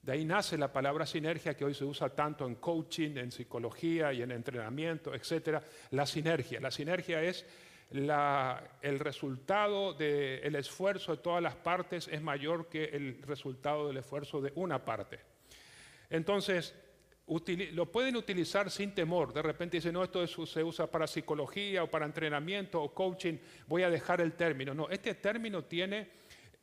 [0.00, 4.12] De ahí nace la palabra sinergia que hoy se usa tanto en coaching, en psicología
[4.12, 5.60] y en entrenamiento, etc.
[5.90, 6.60] La sinergia.
[6.60, 7.44] La sinergia es
[7.90, 14.40] el resultado del esfuerzo de todas las partes es mayor que el resultado del esfuerzo
[14.40, 15.18] de una parte.
[16.10, 16.76] Entonces,
[17.72, 19.32] lo pueden utilizar sin temor.
[19.32, 23.38] De repente dicen, no, esto se usa para psicología o para entrenamiento o coaching,
[23.68, 24.74] voy a dejar el término.
[24.74, 26.08] No, este término tiene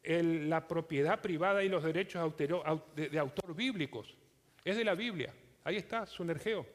[0.03, 4.15] la propiedad privada y los derechos de, autor bíblicos.
[4.63, 5.33] Es de la Biblia.
[5.63, 6.65] Ahí está, su energeo,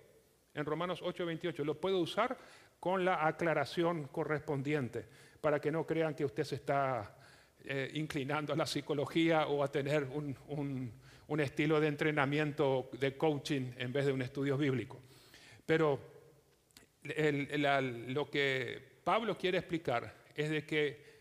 [0.54, 1.64] en Romanos 8:28.
[1.64, 2.36] Lo puedo usar
[2.80, 5.06] con la aclaración correspondiente,
[5.40, 7.16] para que no crean que usted se está
[7.64, 10.92] eh, inclinando a la psicología o a tener un,
[11.40, 15.00] estilo de entrenamiento de coaching en vez de un estudio bíblico.
[15.64, 15.98] Pero
[17.02, 21.12] lo que Pablo quiere explicar es de que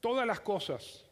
[0.00, 1.04] todas las cosas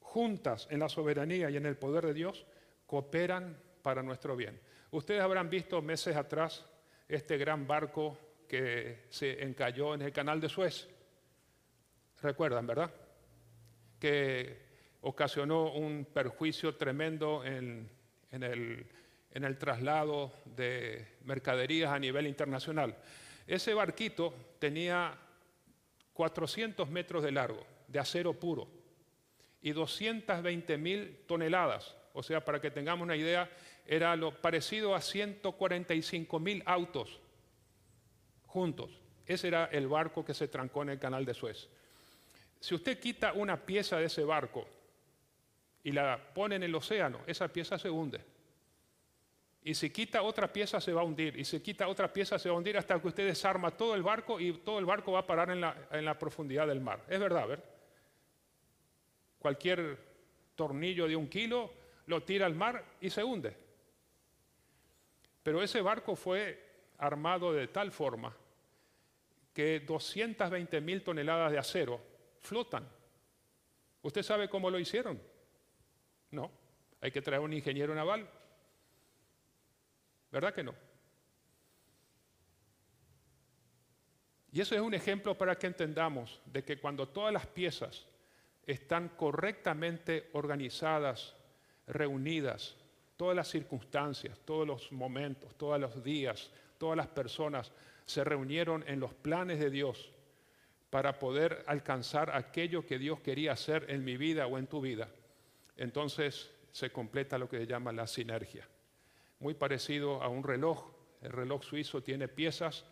[0.00, 2.46] juntas en la soberanía y en el poder de Dios
[2.86, 4.60] cooperan para nuestro bien.
[4.90, 6.64] Ustedes habrán visto meses atrás
[7.08, 8.16] este gran barco
[8.46, 10.88] que se encalló en el canal de Suez.
[12.22, 12.94] Recuerdan, ¿verdad?
[13.98, 14.73] Que
[15.04, 17.88] ocasionó un perjuicio tremendo en,
[18.30, 18.86] el,
[19.30, 22.96] el traslado de mercaderías a nivel internacional.
[23.46, 25.16] Ese barquito tenía
[26.14, 28.66] 400 metros de largo, de acero puro,
[29.60, 31.94] y 220 mil toneladas.
[32.14, 33.50] O sea, para que tengamos una idea,
[33.86, 37.20] era lo parecido a 145 mil autos
[38.46, 38.90] juntos.
[39.26, 41.68] Ese era el barco que se trancó en el canal de Suez.
[42.60, 44.66] Si usted quita una pieza de ese barco
[45.84, 48.20] y la pone en el océano, esa pieza se hunde.
[49.62, 51.38] Y si quita otra pieza se va a hundir.
[51.38, 54.02] Y si quita otra pieza se va a hundir hasta que usted desarma todo el
[54.02, 57.02] barco y todo el barco va a parar en la, en la profundidad del mar.
[57.08, 57.62] Es verdad, ¿ver?
[59.38, 59.98] Cualquier
[60.54, 61.72] tornillo de un kilo
[62.06, 63.56] lo tira al mar y se hunde.
[65.42, 66.62] Pero ese barco fue
[66.98, 68.34] armado de tal forma
[69.52, 72.00] que 220 mil toneladas de acero
[72.40, 72.86] flotan.
[74.02, 75.33] ¿Usted sabe cómo lo hicieron?
[76.34, 76.50] No,
[77.00, 78.28] hay que traer un ingeniero naval.
[80.30, 80.74] ¿Verdad que no?
[84.50, 88.06] Y eso es un ejemplo para que entendamos de que cuando todas las piezas
[88.66, 91.34] están correctamente organizadas,
[91.86, 92.76] reunidas,
[93.16, 97.72] todas las circunstancias, todos los momentos, todos los días, todas las personas
[98.04, 100.10] se reunieron en los planes de Dios
[100.90, 105.08] para poder alcanzar aquello que Dios quería hacer en mi vida o en tu vida.
[105.76, 108.68] Entonces se completa lo que se llama la sinergia.
[109.38, 110.90] Muy parecido a un reloj.
[111.22, 112.84] El reloj suizo tiene piezas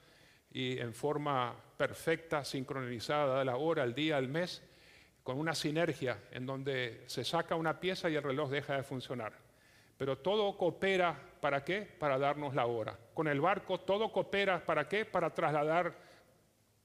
[0.51, 4.63] y en forma perfecta, sincronizada, da la hora, el día, el mes,
[5.23, 9.33] con una sinergia en donde se saca una pieza y el reloj deja de funcionar.
[9.97, 11.83] Pero todo coopera para qué?
[11.83, 12.99] Para darnos la hora.
[13.15, 15.05] Con el barco todo coopera para qué?
[15.05, 15.97] Para trasladar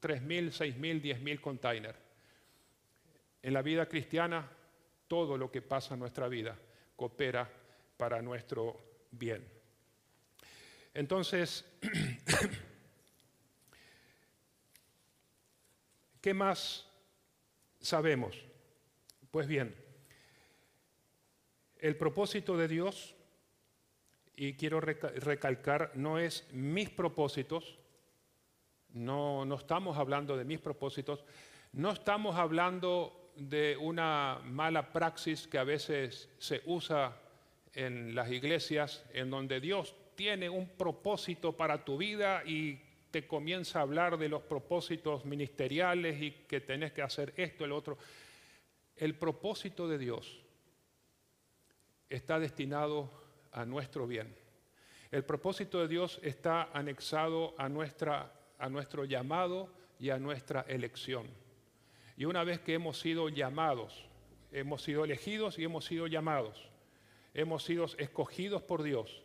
[0.01, 1.97] 3.000, 6.000, 10.000 containers.
[3.41, 4.49] En la vida cristiana,
[5.07, 6.57] todo lo que pasa en nuestra vida
[6.95, 7.49] coopera
[7.97, 8.77] para nuestro
[9.11, 9.47] bien.
[10.93, 11.65] Entonces,
[16.21, 16.87] ¿qué más
[17.79, 18.43] sabemos?
[19.31, 19.75] Pues bien,
[21.79, 23.15] el propósito de Dios,
[24.35, 27.79] y quiero recalcar, no es mis propósitos,
[28.89, 31.23] no, no estamos hablando de mis propósitos,
[31.73, 37.15] no estamos hablando de una mala praxis que a veces se usa
[37.73, 43.79] en las iglesias, en donde Dios tiene un propósito para tu vida y te comienza
[43.79, 47.97] a hablar de los propósitos ministeriales y que tenés que hacer esto, el otro.
[48.95, 50.41] El propósito de Dios
[52.09, 53.11] está destinado
[53.51, 54.35] a nuestro bien.
[55.11, 61.27] El propósito de Dios está anexado a, nuestra, a nuestro llamado y a nuestra elección.
[62.17, 64.05] Y una vez que hemos sido llamados,
[64.51, 66.69] hemos sido elegidos y hemos sido llamados,
[67.33, 69.23] hemos sido escogidos por Dios,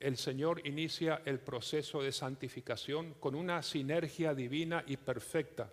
[0.00, 5.72] el Señor inicia el proceso de santificación con una sinergia divina y perfecta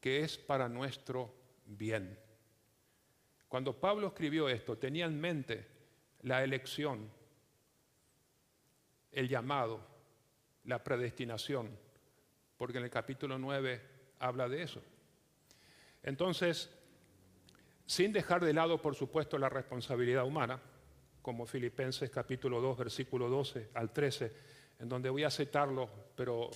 [0.00, 1.34] que es para nuestro
[1.66, 2.16] bien.
[3.48, 5.66] Cuando Pablo escribió esto, tenía en mente
[6.22, 7.10] la elección,
[9.10, 9.80] el llamado,
[10.64, 11.76] la predestinación,
[12.56, 13.82] porque en el capítulo 9
[14.20, 14.80] habla de eso.
[16.02, 16.70] Entonces,
[17.86, 20.60] sin dejar de lado, por supuesto, la responsabilidad humana,
[21.20, 24.32] como Filipenses capítulo 2, versículo 12 al 13,
[24.80, 26.50] en donde voy a citarlo, pero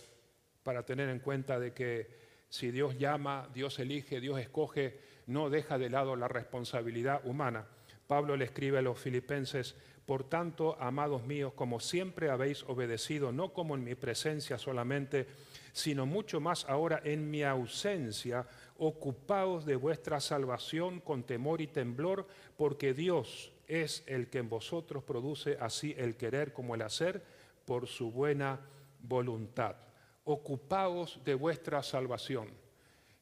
[0.62, 5.78] para tener en cuenta de que si Dios llama, Dios elige, Dios escoge, no deja
[5.78, 7.66] de lado la responsabilidad humana.
[8.06, 13.52] Pablo le escribe a los filipenses, por tanto, amados míos, como siempre habéis obedecido, no
[13.52, 15.26] como en mi presencia solamente,
[15.72, 18.46] sino mucho más ahora en mi ausencia,
[18.78, 25.02] ocupados de vuestra salvación con temor y temblor, porque Dios es el que en vosotros
[25.02, 27.22] produce así el querer como el hacer
[27.64, 28.60] por su buena
[29.00, 29.76] voluntad.
[30.24, 32.48] Ocupaos de vuestra salvación.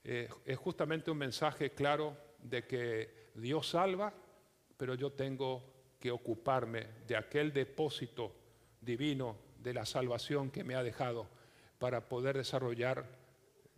[0.04, 4.12] Eh, es justamente un mensaje claro de que Dios salva,
[4.76, 5.62] pero yo tengo
[5.98, 8.32] que ocuparme de aquel depósito
[8.80, 11.26] divino de la salvación que me ha dejado
[11.78, 13.23] para poder desarrollar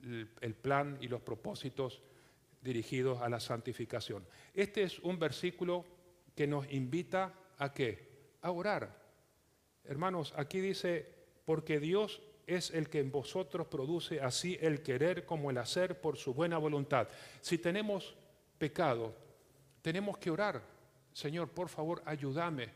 [0.03, 2.03] el plan y los propósitos
[2.63, 4.27] dirigidos a la santificación.
[4.55, 5.85] Este es un versículo
[6.35, 8.37] que nos invita a qué?
[8.43, 9.05] A orar.
[9.85, 11.07] Hermanos, aquí dice,
[11.45, 16.17] porque Dios es el que en vosotros produce así el querer como el hacer por
[16.17, 17.09] su buena voluntad.
[17.41, 18.17] Si tenemos
[18.59, 19.15] pecado,
[19.83, 20.63] tenemos que orar.
[21.13, 22.69] Señor, por favor, ayúdame.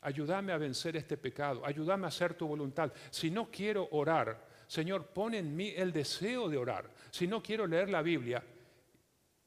[0.00, 1.64] Ayúdame a vencer este pecado.
[1.66, 2.92] Ayúdame a hacer tu voluntad.
[3.10, 6.88] Si no quiero orar, Señor, pon en mí el deseo de orar.
[7.10, 8.44] Si no quiero leer la Biblia,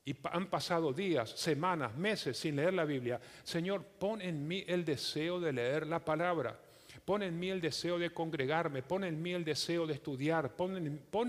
[0.03, 4.83] y han pasado días, semanas, meses sin leer la Biblia, Señor, pon en mí el
[4.83, 6.59] deseo de leer la palabra.
[7.05, 10.75] Pon en mí el deseo de congregarme, pon en mí el deseo de estudiar, pon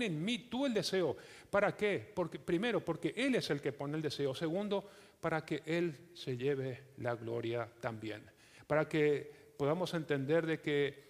[0.01, 1.15] en, mí tú el deseo.
[1.49, 2.11] ¿Para qué?
[2.13, 4.33] Porque, primero, porque Él es el que pone el deseo.
[4.35, 4.87] Segundo,
[5.19, 8.23] para que Él se lleve la gloria también.
[8.67, 11.03] Para que podamos entender de que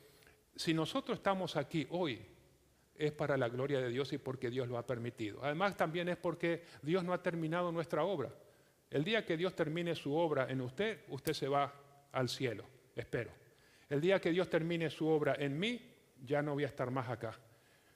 [0.55, 2.19] si nosotros estamos aquí hoy,
[2.95, 5.43] es para la gloria de Dios y porque Dios lo ha permitido.
[5.43, 8.34] Además también es porque Dios no ha terminado nuestra obra.
[8.89, 11.73] El día que Dios termine su obra en usted, usted se va
[12.12, 13.32] al cielo, espero.
[13.89, 15.82] El día que Dios termine su obra en mí,
[16.23, 17.38] ya no voy a estar más acá.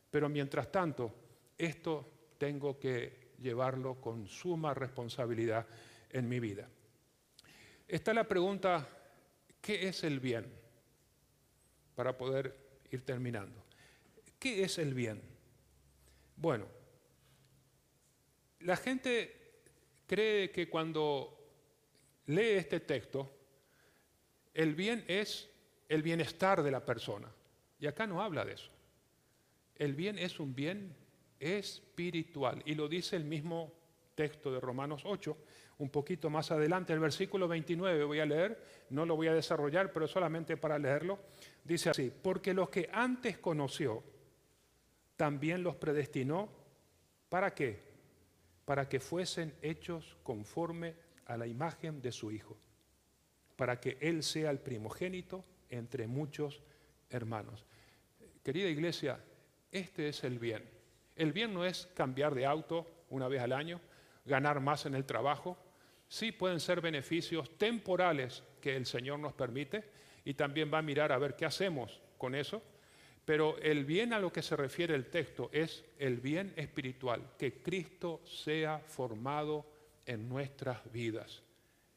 [0.09, 1.13] Pero mientras tanto,
[1.57, 5.67] esto tengo que llevarlo con suma responsabilidad
[6.09, 6.67] en mi vida.
[7.87, 8.87] Está la pregunta,
[9.61, 10.51] ¿qué es el bien?
[11.95, 12.55] Para poder
[12.91, 13.66] ir terminando.
[14.39, 15.21] ¿Qué es el bien?
[16.35, 16.65] Bueno,
[18.61, 19.61] la gente
[20.05, 21.37] cree que cuando
[22.27, 23.31] lee este texto,
[24.53, 25.49] el bien es
[25.89, 27.31] el bienestar de la persona.
[27.79, 28.71] Y acá no habla de eso.
[29.75, 30.95] El bien es un bien
[31.39, 32.61] espiritual.
[32.65, 33.71] Y lo dice el mismo
[34.15, 35.37] texto de Romanos 8,
[35.77, 39.93] un poquito más adelante, el versículo 29 voy a leer, no lo voy a desarrollar,
[39.93, 41.19] pero solamente para leerlo,
[41.63, 44.03] dice así, porque los que antes conoció,
[45.17, 46.47] también los predestinó.
[47.27, 47.81] ¿Para qué?
[48.63, 52.57] Para que fuesen hechos conforme a la imagen de su Hijo,
[53.57, 56.61] para que Él sea el primogénito entre muchos
[57.09, 57.65] hermanos.
[58.43, 59.19] Querida iglesia,
[59.71, 60.63] este es el bien.
[61.15, 63.81] El bien no es cambiar de auto una vez al año,
[64.23, 65.57] ganar más en el trabajo.
[66.07, 69.83] Sí pueden ser beneficios temporales que el Señor nos permite
[70.23, 72.61] y también va a mirar a ver qué hacemos con eso
[73.27, 77.61] pero el bien a lo que se refiere el texto es el bien espiritual, que
[77.61, 79.65] Cristo sea formado
[80.05, 81.43] en nuestras vidas.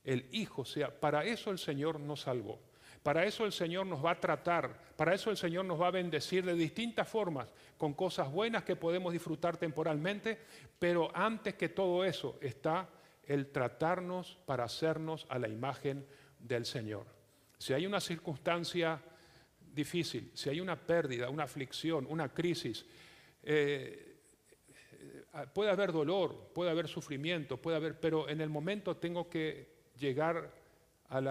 [0.02, 2.58] El Hijo sea, para eso el Señor nos salvó.
[3.04, 5.92] Para eso el Señor nos va a tratar, para eso el Señor nos va a
[5.92, 7.46] bendecir de distintas formas,
[7.78, 10.36] con cosas buenas que podemos disfrutar temporalmente,
[10.80, 12.88] pero antes que todo eso está
[13.22, 16.04] el tratarnos para hacernos a la imagen
[16.40, 17.06] del Señor.
[17.56, 19.00] Si hay una circunstancia
[19.74, 22.84] difícil, si hay una pérdida, una aflicción, una crisis,
[23.42, 24.16] eh,
[24.92, 29.68] eh, puede haber dolor, puede haber sufrimiento, puede haber, pero en el momento tengo que
[29.98, 30.52] llegar
[31.08, 31.26] al,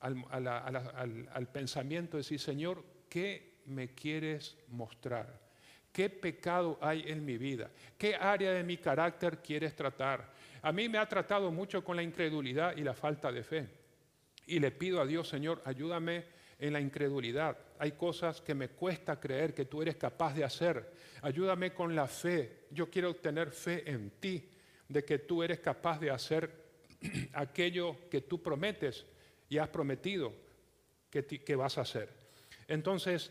[0.00, 5.48] al pensamiento de decir, Señor, ¿qué me quieres mostrar?
[5.92, 7.70] ¿Qué pecado hay en mi vida?
[7.96, 10.32] ¿Qué área de mi carácter quieres tratar?
[10.62, 13.68] A mí me ha tratado mucho con la incredulidad y la falta de fe.
[14.46, 16.24] Y le pido a Dios, Señor, ayúdame
[16.58, 17.56] en la incredulidad.
[17.78, 20.92] Hay cosas que me cuesta creer que tú eres capaz de hacer.
[21.22, 22.66] Ayúdame con la fe.
[22.70, 24.48] Yo quiero tener fe en ti,
[24.88, 26.50] de que tú eres capaz de hacer
[27.32, 29.06] aquello que tú prometes
[29.48, 30.32] y has prometido
[31.10, 32.10] que, que vas a hacer.
[32.66, 33.30] Entonces,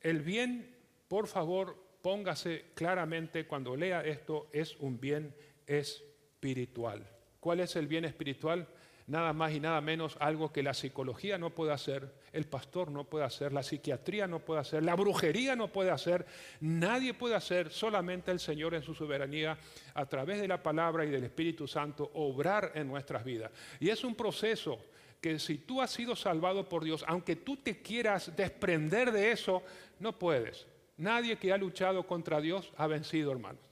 [0.00, 0.76] el bien,
[1.08, 5.34] por favor, póngase claramente cuando lea esto, es un bien
[5.66, 7.06] espiritual.
[7.40, 8.66] ¿Cuál es el bien espiritual?
[9.06, 13.04] Nada más y nada menos algo que la psicología no puede hacer, el pastor no
[13.04, 16.24] puede hacer, la psiquiatría no puede hacer, la brujería no puede hacer,
[16.60, 19.58] nadie puede hacer, solamente el Señor en su soberanía,
[19.92, 23.50] a través de la palabra y del Espíritu Santo, obrar en nuestras vidas.
[23.78, 24.78] Y es un proceso
[25.20, 29.62] que si tú has sido salvado por Dios, aunque tú te quieras desprender de eso,
[30.00, 30.66] no puedes.
[30.96, 33.62] Nadie que ha luchado contra Dios ha vencido, hermanos.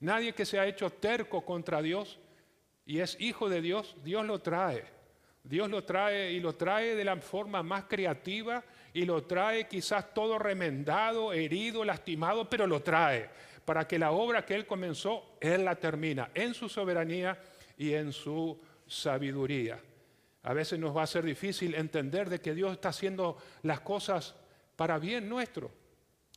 [0.00, 2.18] Nadie que se ha hecho terco contra Dios
[2.86, 4.84] y es hijo de Dios, Dios lo trae.
[5.42, 10.12] Dios lo trae y lo trae de la forma más creativa y lo trae quizás
[10.12, 13.28] todo remendado, herido, lastimado, pero lo trae
[13.64, 17.38] para que la obra que Él comenzó, Él la termina en su soberanía
[17.76, 19.78] y en su sabiduría.
[20.44, 24.36] A veces nos va a ser difícil entender de que Dios está haciendo las cosas
[24.76, 25.70] para bien nuestro,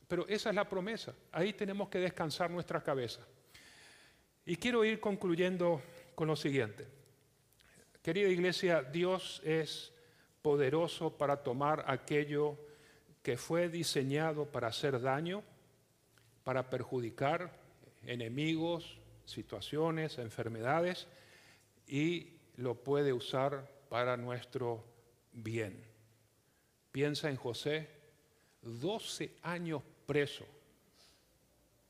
[0.08, 1.14] pero esa es la promesa.
[1.30, 3.20] Ahí tenemos que descansar nuestra cabeza.
[4.44, 5.80] Y quiero ir concluyendo
[6.20, 6.86] con lo siguiente.
[8.02, 9.90] Querida iglesia, Dios es
[10.42, 12.58] poderoso para tomar aquello
[13.22, 15.42] que fue diseñado para hacer daño,
[16.44, 17.58] para perjudicar
[18.02, 21.06] enemigos, situaciones, enfermedades,
[21.86, 24.84] y lo puede usar para nuestro
[25.32, 25.82] bien.
[26.92, 27.88] Piensa en José,
[28.60, 30.44] 12 años preso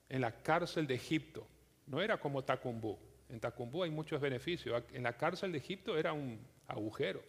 [0.08, 1.48] en la cárcel de Egipto.
[1.88, 3.09] No era como Tacumbú.
[3.30, 4.82] En Tacumbú hay muchos beneficios.
[4.92, 7.22] En la cárcel de Egipto era un agujero.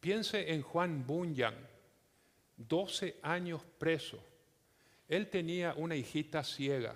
[0.00, 1.54] Piense en Juan Bunyan,
[2.56, 4.22] 12 años preso.
[5.08, 6.94] Él tenía una hijita ciega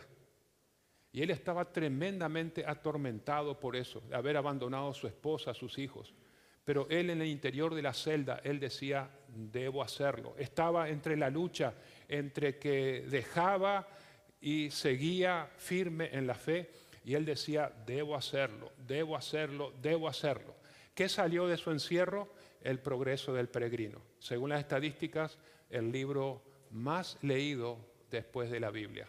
[1.13, 5.79] y él estaba tremendamente atormentado por eso, de haber abandonado a su esposa, a sus
[5.79, 6.15] hijos.
[6.65, 10.35] Pero él en el interior de la celda, él decía, debo hacerlo.
[10.39, 11.75] Estaba entre la lucha,
[12.09, 13.87] entre que dejaba
[14.41, 16.71] y seguía firme en la fe,
[17.05, 20.55] y él decía, debo hacerlo, debo hacerlo, debo hacerlo.
[20.95, 22.33] ¿Qué salió de su encierro?
[22.61, 24.01] El progreso del peregrino.
[24.21, 25.39] Según las estadísticas,
[25.69, 27.79] el libro más leído
[28.11, 29.09] después de la Biblia.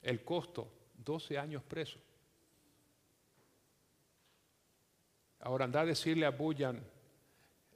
[0.00, 0.72] El costo,
[1.04, 1.98] 12 años preso.
[5.40, 6.82] Ahora anda a decirle a Bullan,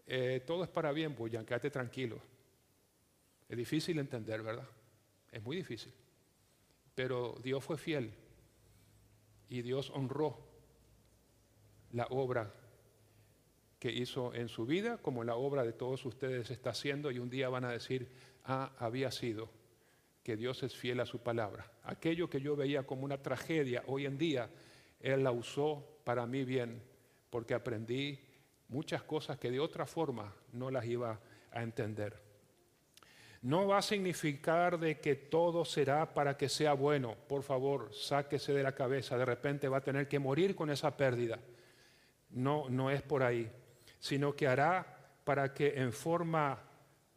[0.06, 2.18] eh, todo es para bien, Bullan, quédate tranquilo.
[3.48, 4.68] Es difícil entender, ¿verdad?
[5.30, 5.92] Es muy difícil.
[6.94, 8.12] Pero Dios fue fiel
[9.48, 10.38] y Dios honró
[11.92, 12.52] la obra
[13.78, 17.30] que hizo en su vida, como la obra de todos ustedes está haciendo, y un
[17.30, 18.10] día van a decir,
[18.44, 19.50] ah, había sido
[20.22, 21.70] que Dios es fiel a su palabra.
[21.84, 24.50] Aquello que yo veía como una tragedia, hoy en día
[25.00, 26.82] Él la usó para mi bien
[27.30, 28.18] porque aprendí
[28.68, 31.20] muchas cosas que de otra forma no las iba
[31.52, 32.25] a entender.
[33.46, 37.14] No va a significar de que todo será para que sea bueno.
[37.28, 39.16] Por favor, sáquese de la cabeza.
[39.16, 41.38] De repente va a tener que morir con esa pérdida.
[42.30, 43.48] No, no es por ahí.
[44.00, 44.84] Sino que hará
[45.22, 46.60] para que en forma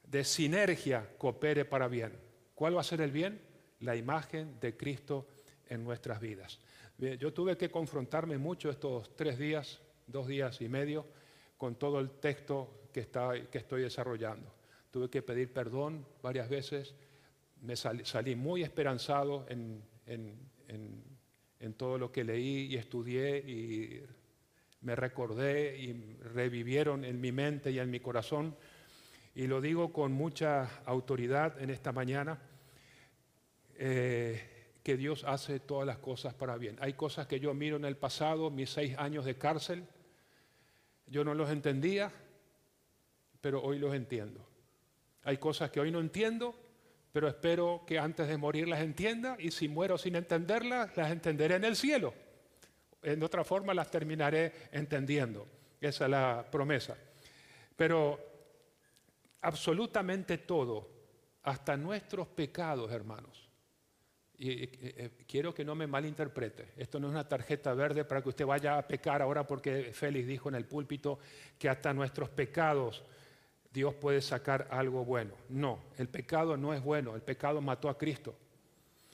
[0.03, 2.15] de sinergia coopere para bien.
[2.53, 3.41] ¿Cuál va a ser el bien?
[3.79, 5.25] La imagen de Cristo
[5.67, 6.59] en nuestras vidas.
[6.97, 11.05] Yo tuve que confrontarme mucho estos tres días dos días y medio
[11.57, 14.58] con todo el texto que, está, que estoy desarrollando.
[14.91, 16.95] Tuve que pedir perdón varias veces,
[17.61, 19.83] me salí, muy esperanzado en,
[21.77, 24.03] todo lo que leí y estudié y
[24.81, 25.93] me recordé y
[26.33, 28.55] revivieron en mi mente y en mi corazón.
[29.35, 32.39] Y lo digo con mucha autoridad en esta mañana,
[33.75, 34.41] eh,
[34.83, 36.77] que Dios hace todas las cosas para bien.
[36.81, 39.85] Hay cosas que yo miro en el pasado, mis seis años de cárcel,
[41.07, 42.11] yo no los entendía,
[43.41, 44.48] pero hoy los entiendo.
[45.23, 46.55] Hay cosas que hoy no entiendo,
[47.11, 51.55] pero espero que antes de morir las entienda y si muero sin entenderlas, las entenderé
[51.55, 52.13] en el cielo.
[53.01, 55.47] En otra forma las terminaré entendiendo.
[55.81, 56.97] Esa es la promesa.
[57.75, 58.19] Pero
[59.41, 60.89] absolutamente todo,
[61.43, 63.49] hasta nuestros pecados, hermanos,
[64.37, 66.73] y eh, quiero que no me malinterprete.
[66.77, 70.27] Esto no es una tarjeta verde para que usted vaya a pecar ahora porque Félix
[70.27, 71.19] dijo en el púlpito
[71.57, 73.03] que hasta nuestros pecados
[73.71, 75.33] Dios puede sacar algo bueno.
[75.49, 77.15] No, el pecado no es bueno.
[77.15, 78.35] El pecado mató a Cristo.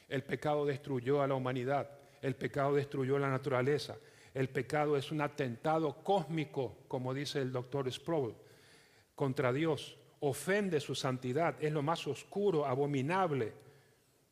[0.08, 1.89] El pecado destruyó a la humanidad.
[2.22, 3.97] El pecado destruyó la naturaleza.
[4.34, 8.36] El pecado es un atentado cósmico, como dice el doctor Sproul,
[9.16, 9.97] contra Dios.
[10.22, 13.53] ofende su santidad, es lo más oscuro, abominable,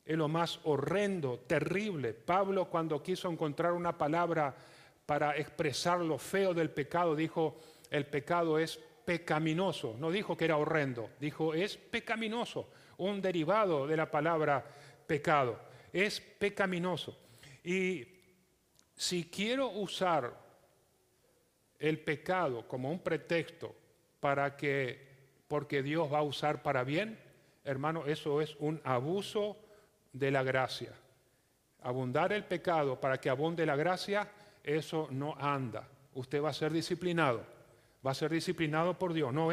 [0.03, 2.13] es lo más horrendo, terrible.
[2.13, 4.55] Pablo cuando quiso encontrar una palabra
[5.05, 7.57] para expresar lo feo del pecado, dijo,
[7.91, 9.95] el pecado es pecaminoso.
[9.99, 14.63] No dijo que era horrendo, dijo es pecaminoso, un derivado de la palabra
[15.07, 15.59] pecado.
[15.91, 17.17] Es pecaminoso.
[17.63, 18.05] Y
[18.95, 20.33] si quiero usar
[21.79, 23.75] el pecado como un pretexto
[24.19, 25.05] para que,
[25.47, 27.19] porque Dios va a usar para bien,
[27.63, 29.57] hermano, eso es un abuso
[30.13, 30.93] de la gracia.
[31.81, 34.29] Abundar el pecado para que abunde la gracia,
[34.63, 35.87] eso no anda.
[36.13, 37.45] Usted va a ser disciplinado.
[38.05, 39.33] Va a ser disciplinado por Dios.
[39.33, 39.47] No,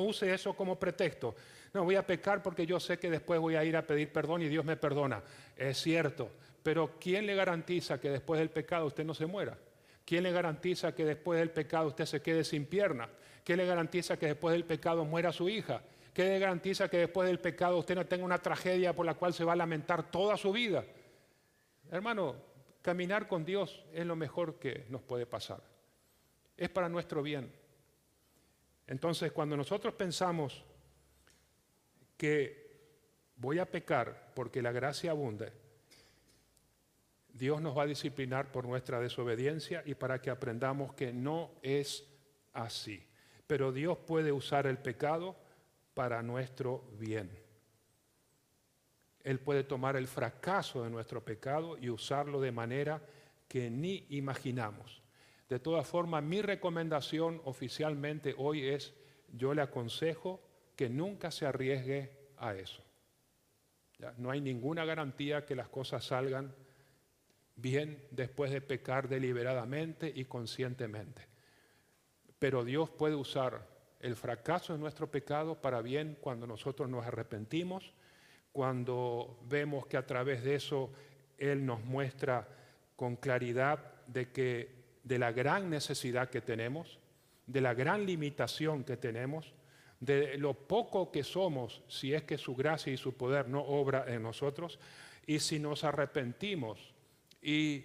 [0.00, 1.34] use eso como pretexto.
[1.72, 4.42] No, voy a pecar porque yo sé que después voy a ir a pedir perdón
[4.42, 5.22] y Dios me perdona.
[5.56, 6.30] Es cierto.
[6.62, 9.56] Pero ¿quién le garantiza que después del pecado usted no se muera?
[10.04, 13.08] ¿Quién le garantiza que después del pecado usted se quede sin pierna?
[13.44, 15.80] ¿Quién le garantiza que después del pecado muera su hija?
[16.12, 19.34] ¿Qué le garantiza que después del pecado usted no tenga una tragedia por la cual
[19.34, 20.84] se va a lamentar toda su vida?
[21.90, 22.36] Hermano,
[22.82, 25.60] caminar con Dios es lo mejor que nos puede pasar.
[26.56, 27.52] Es para nuestro bien.
[28.86, 30.64] Entonces, cuando nosotros pensamos
[32.16, 32.66] que
[33.36, 35.52] voy a pecar porque la gracia abunde,
[37.28, 42.04] Dios nos va a disciplinar por nuestra desobediencia y para que aprendamos que no es
[42.54, 43.06] así.
[43.46, 45.36] Pero Dios puede usar el pecado
[45.92, 47.30] para nuestro bien.
[49.22, 53.02] Él puede tomar el fracaso de nuestro pecado y usarlo de manera
[53.48, 55.02] que ni imaginamos.
[55.48, 58.94] De todas formas, mi recomendación oficialmente hoy es,
[59.32, 60.40] yo le aconsejo
[60.74, 62.82] que nunca se arriesgue a eso.
[64.18, 66.54] No hay ninguna garantía que las cosas salgan
[67.54, 71.22] bien después de pecar deliberadamente y conscientemente.
[72.38, 73.66] Pero Dios puede usar
[74.00, 77.94] el fracaso de nuestro pecado para bien cuando nosotros nos arrepentimos,
[78.52, 80.92] cuando vemos que a través de eso
[81.38, 82.46] Él nos muestra
[82.94, 84.75] con claridad de que
[85.06, 86.98] de la gran necesidad que tenemos,
[87.46, 89.54] de la gran limitación que tenemos,
[90.00, 94.04] de lo poco que somos si es que su gracia y su poder no obra
[94.08, 94.80] en nosotros,
[95.24, 96.92] y si nos arrepentimos
[97.40, 97.84] y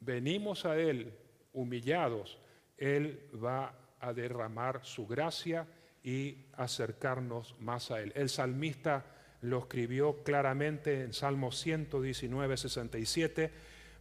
[0.00, 1.12] venimos a Él
[1.52, 2.38] humillados,
[2.76, 5.64] Él va a derramar su gracia
[6.02, 8.12] y acercarnos más a Él.
[8.16, 9.06] El salmista
[9.42, 13.52] lo escribió claramente en Salmo 119, 67.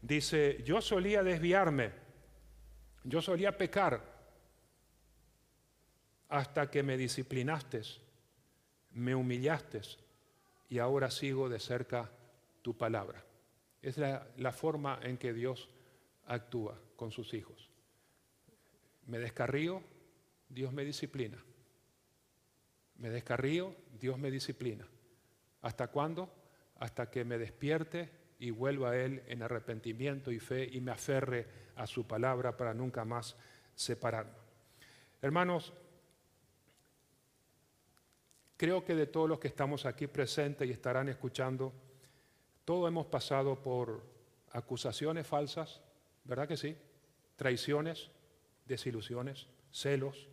[0.01, 2.06] Dice, yo solía desviarme,
[3.03, 4.01] yo solía pecar
[6.29, 7.81] hasta que me disciplinaste,
[8.91, 9.81] me humillaste
[10.69, 12.11] y ahora sigo de cerca
[12.61, 13.23] tu palabra.
[13.81, 15.69] Es la, forma en que Dios
[16.25, 17.69] actúa con sus hijos.
[19.05, 19.81] Me descarrío,
[20.49, 21.41] Dios me disciplina.
[22.97, 24.85] Me descarrío, Dios me disciplina.
[25.61, 26.29] ¿Hasta cuándo?
[26.79, 28.09] Hasta que me despierte
[28.39, 32.73] y vuelva a Él en arrepentimiento y fe y me aferre a su palabra para
[32.73, 33.35] nunca más
[33.75, 34.33] separarme.
[35.21, 35.73] Hermanos,
[38.55, 41.73] creo que de todos los que estamos aquí presentes y estarán escuchando,
[42.65, 44.03] todos hemos pasado por
[44.51, 45.81] acusaciones falsas,
[46.23, 46.77] ¿verdad que sí?
[47.35, 48.09] Traiciones,
[48.65, 50.27] desilusiones, celos,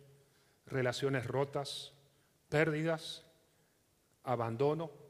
[0.65, 1.93] relaciones rotas,
[2.49, 3.23] pérdidas,
[4.23, 5.04] abandono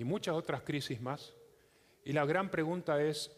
[0.00, 1.34] y muchas otras crisis más.
[2.06, 3.30] Y la gran pregunta es,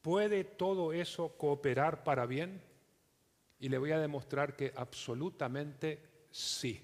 [0.00, 2.62] ¿puede todo eso cooperar para bien?
[3.58, 5.98] Y le voy a demostrar que absolutamente
[6.30, 6.80] sí.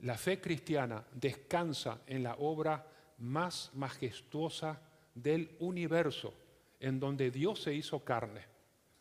[0.00, 2.86] La fe cristiana descansa en la obra
[3.16, 4.78] más majestuosa
[5.14, 6.34] del universo,
[6.80, 8.44] en donde Dios se hizo carne,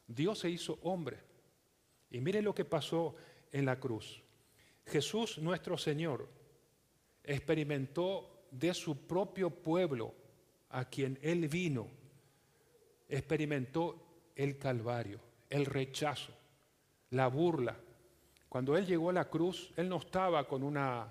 [0.08, 1.18] Dios se hizo hombre.
[2.10, 3.16] Y mire lo que pasó
[3.52, 4.24] en la cruz.
[4.86, 6.30] Jesús nuestro Señor
[7.26, 10.14] experimentó de su propio pueblo
[10.70, 11.88] a quien Él vino,
[13.10, 13.96] experimentó
[14.36, 16.34] el calvario, el rechazo,
[17.12, 17.78] la burla.
[18.48, 21.08] Cuando Él llegó a la cruz, Él no estaba con una,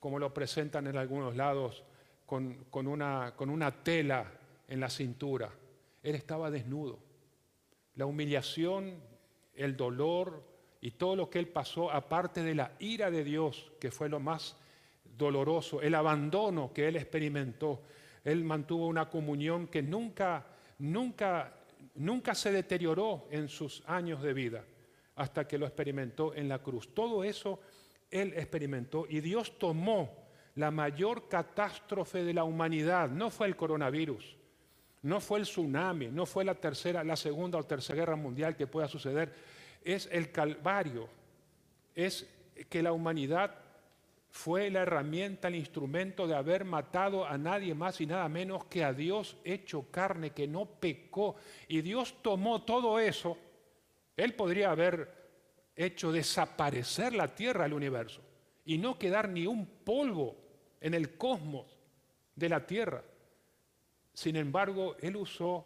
[0.00, 1.84] como lo presentan en algunos lados,
[2.26, 4.30] con, una, con una tela
[4.68, 5.50] en la cintura.
[6.02, 6.98] Él estaba desnudo.
[7.96, 9.00] La humillación,
[9.54, 10.42] el dolor
[10.80, 14.20] y todo lo que él pasó, aparte de la ira de Dios, que fue lo
[14.20, 14.56] más
[15.16, 17.82] doloroso, el abandono que él experimentó,
[18.24, 20.46] él mantuvo una comunión que nunca,
[20.78, 21.52] nunca,
[21.96, 24.64] nunca se deterioró en sus años de vida,
[25.16, 26.94] hasta que lo experimentó en la cruz.
[26.94, 27.60] Todo eso
[28.10, 33.10] él experimentó y Dios tomó la mayor catástrofe de la humanidad.
[33.10, 34.36] No fue el coronavirus,
[35.02, 38.66] no fue el tsunami, no fue la tercera, la segunda o tercera guerra mundial que
[38.66, 39.32] pueda suceder,
[39.82, 41.08] es el calvario,
[41.94, 42.26] es
[42.68, 43.63] que la humanidad
[44.34, 48.82] fue la herramienta, el instrumento de haber matado a nadie más y nada menos que
[48.82, 51.36] a Dios hecho carne, que no pecó.
[51.68, 53.38] Y Dios tomó todo eso.
[54.16, 55.08] Él podría haber
[55.76, 58.22] hecho desaparecer la tierra del universo
[58.64, 60.36] y no quedar ni un polvo
[60.80, 61.78] en el cosmos
[62.34, 63.04] de la tierra.
[64.12, 65.64] Sin embargo, Él usó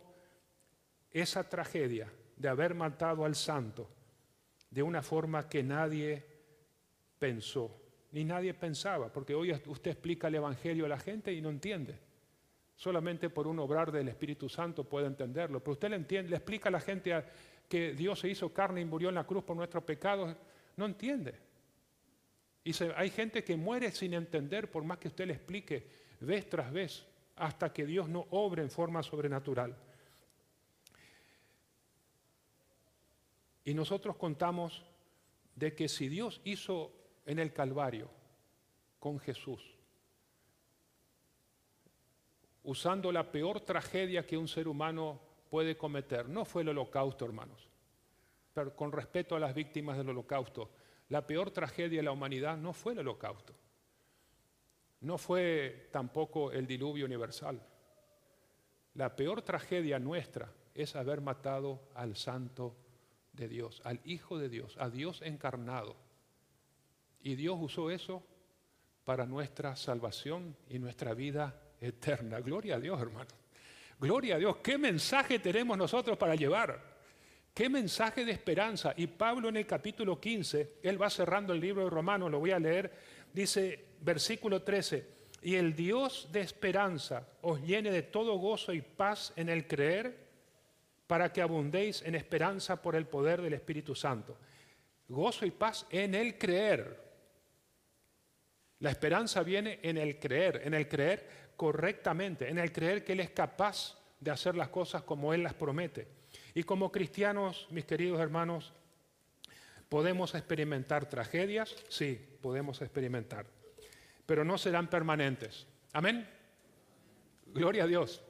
[1.10, 3.88] esa tragedia de haber matado al santo
[4.70, 6.22] de una forma que nadie
[7.18, 7.87] pensó
[8.18, 11.96] ni nadie pensaba, porque hoy usted explica el Evangelio a la gente y no entiende.
[12.74, 15.60] Solamente por un obrar del Espíritu Santo puede entenderlo.
[15.60, 17.14] Pero usted le, entiende, le explica a la gente
[17.68, 20.34] que Dios se hizo carne y murió en la cruz por nuestros pecados,
[20.76, 21.36] no entiende.
[22.64, 25.86] Y hay gente que muere sin entender por más que usted le explique
[26.18, 27.06] vez tras vez,
[27.36, 29.76] hasta que Dios no obre en forma sobrenatural.
[33.64, 34.84] Y nosotros contamos
[35.54, 36.97] de que si Dios hizo
[37.28, 38.08] en el Calvario
[38.98, 39.60] con Jesús,
[42.64, 45.20] usando la peor tragedia que un ser humano
[45.50, 46.26] puede cometer.
[46.26, 47.68] No fue el holocausto, hermanos,
[48.54, 50.70] pero con respeto a las víctimas del holocausto,
[51.10, 53.52] la peor tragedia de la humanidad no fue el holocausto,
[55.02, 57.60] no fue tampoco el diluvio universal.
[58.94, 62.74] La peor tragedia nuestra es haber matado al santo
[63.34, 66.07] de Dios, al Hijo de Dios, a Dios encarnado
[67.28, 68.22] y Dios usó eso
[69.04, 72.40] para nuestra salvación y nuestra vida eterna.
[72.40, 73.28] Gloria a Dios, hermano.
[74.00, 74.56] Gloria a Dios.
[74.62, 76.82] ¿Qué mensaje tenemos nosotros para llevar?
[77.52, 78.94] ¿Qué mensaje de esperanza?
[78.96, 82.52] Y Pablo en el capítulo 15, él va cerrando el libro de Romanos, lo voy
[82.52, 82.90] a leer,
[83.30, 85.06] dice versículo 13,
[85.42, 90.16] y el Dios de esperanza os llene de todo gozo y paz en el creer,
[91.06, 94.38] para que abundéis en esperanza por el poder del Espíritu Santo.
[95.08, 97.07] Gozo y paz en el creer.
[98.80, 101.26] La esperanza viene en el creer, en el creer
[101.56, 105.54] correctamente, en el creer que Él es capaz de hacer las cosas como Él las
[105.54, 106.06] promete.
[106.54, 108.72] Y como cristianos, mis queridos hermanos,
[109.88, 111.74] ¿podemos experimentar tragedias?
[111.88, 113.46] Sí, podemos experimentar,
[114.26, 115.66] pero no serán permanentes.
[115.92, 116.28] Amén.
[117.46, 118.22] Gloria a Dios.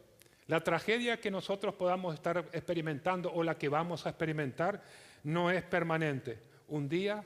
[0.47, 4.83] La tragedia que nosotros podamos estar experimentando o la que vamos a experimentar
[5.25, 6.39] no es permanente.
[6.69, 7.23] Un día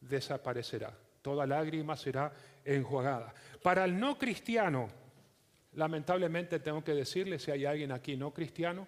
[0.00, 1.03] desaparecerá.
[1.24, 2.34] Toda lágrima será
[2.66, 3.32] enjuagada.
[3.62, 4.90] Para el no cristiano,
[5.72, 8.86] lamentablemente tengo que decirle, si hay alguien aquí no cristiano,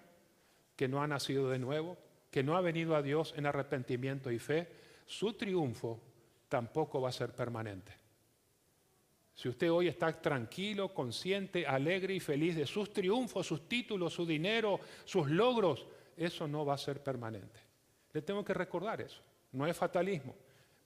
[0.75, 1.97] que no ha nacido de nuevo,
[2.29, 4.67] que no ha venido a Dios en arrepentimiento y fe,
[5.07, 5.99] su triunfo
[6.47, 7.91] tampoco va a ser permanente.
[9.33, 14.27] Si usted hoy está tranquilo, consciente, alegre y feliz de sus triunfos, sus títulos, su
[14.27, 17.59] dinero, sus logros, eso no va a ser permanente.
[18.13, 19.23] Le tengo que recordar eso.
[19.53, 20.35] No es fatalismo,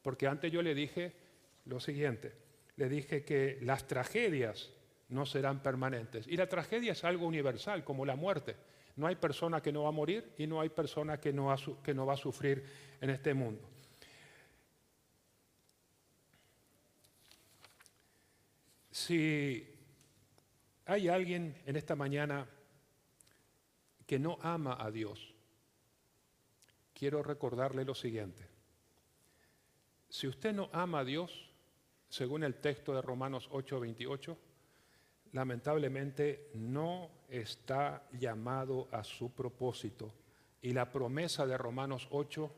[0.02, 1.20] porque antes yo le dije
[1.66, 2.41] lo siguiente
[2.82, 4.72] le dije que las tragedias
[5.09, 6.28] no serán permanentes.
[6.28, 8.55] Y la tragedia es algo universal, como la muerte.
[8.95, 11.93] No hay persona que no va a morir y no hay persona que no, que
[11.93, 12.66] no va a sufrir
[12.99, 13.70] en este mundo.
[18.89, 19.68] Si
[20.86, 22.47] hay alguien en esta mañana
[24.07, 25.36] que no ama a Dios,
[26.93, 28.47] quiero recordarle lo siguiente.
[30.09, 31.51] Si usted no ama a Dios,
[32.12, 34.38] según el texto de Romanos 8:28,
[35.32, 40.14] lamentablemente no está llamado a su propósito
[40.62, 42.53] y la promesa de Romanos 8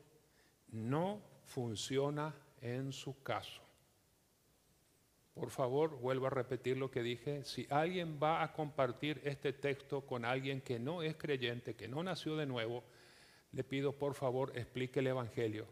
[0.72, 3.62] no funciona en su caso.
[5.34, 7.44] Por favor, vuelvo a repetir lo que dije.
[7.44, 12.02] Si alguien va a compartir este texto con alguien que no es creyente, que no
[12.02, 12.82] nació de nuevo,
[13.52, 15.68] le pido por favor explique el Evangelio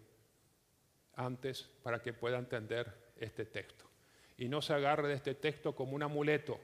[1.16, 3.84] antes para que pueda entender este texto.
[4.36, 6.58] Y no se agarre de este texto como un amuleto,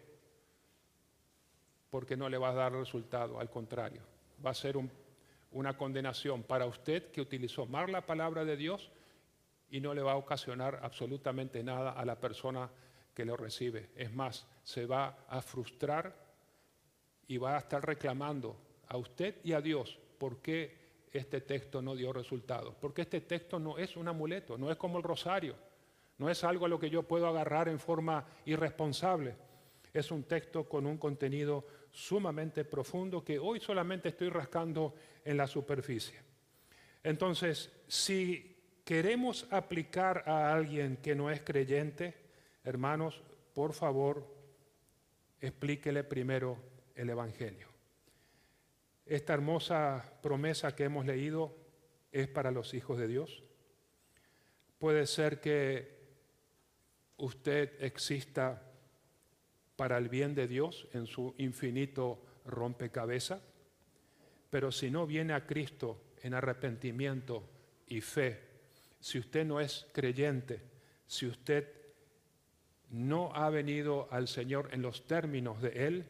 [1.90, 4.02] porque no le va a dar resultado, al contrario,
[4.44, 4.76] va a ser
[5.52, 8.90] una condenación para usted que utilizó mal la palabra de Dios
[9.70, 12.70] y no le va a ocasionar absolutamente nada a la persona
[13.14, 13.90] que lo recibe.
[13.96, 16.14] Es más, se va a frustrar
[17.26, 18.56] y va a estar reclamando
[18.88, 20.76] a usted y a Dios por qué
[21.12, 22.74] este texto no dio resultado.
[22.80, 25.54] Porque este texto no es un amuleto, no es como el rosario.
[26.18, 29.36] No es algo a lo que yo puedo agarrar en forma irresponsable.
[29.92, 34.94] Es un texto con un contenido sumamente profundo que hoy solamente estoy rascando
[35.24, 36.18] en la superficie.
[37.02, 42.14] Entonces, si queremos aplicar a alguien que no es creyente,
[42.64, 43.22] hermanos,
[43.54, 44.26] por favor,
[45.40, 46.58] explíquele primero
[46.94, 47.68] el Evangelio.
[49.06, 51.56] Esta hermosa promesa que hemos leído
[52.12, 53.42] es para los hijos de Dios.
[54.78, 55.97] Puede ser que
[57.18, 58.62] usted exista
[59.76, 63.40] para el bien de Dios en su infinito rompecabezas,
[64.50, 67.48] pero si no viene a Cristo en arrepentimiento
[67.86, 68.40] y fe,
[69.00, 70.62] si usted no es creyente,
[71.06, 71.72] si usted
[72.90, 76.06] no ha venido al Señor en los términos de Él,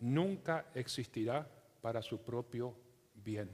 [0.00, 1.48] nunca existirá
[1.80, 2.74] para su propio
[3.14, 3.50] bien.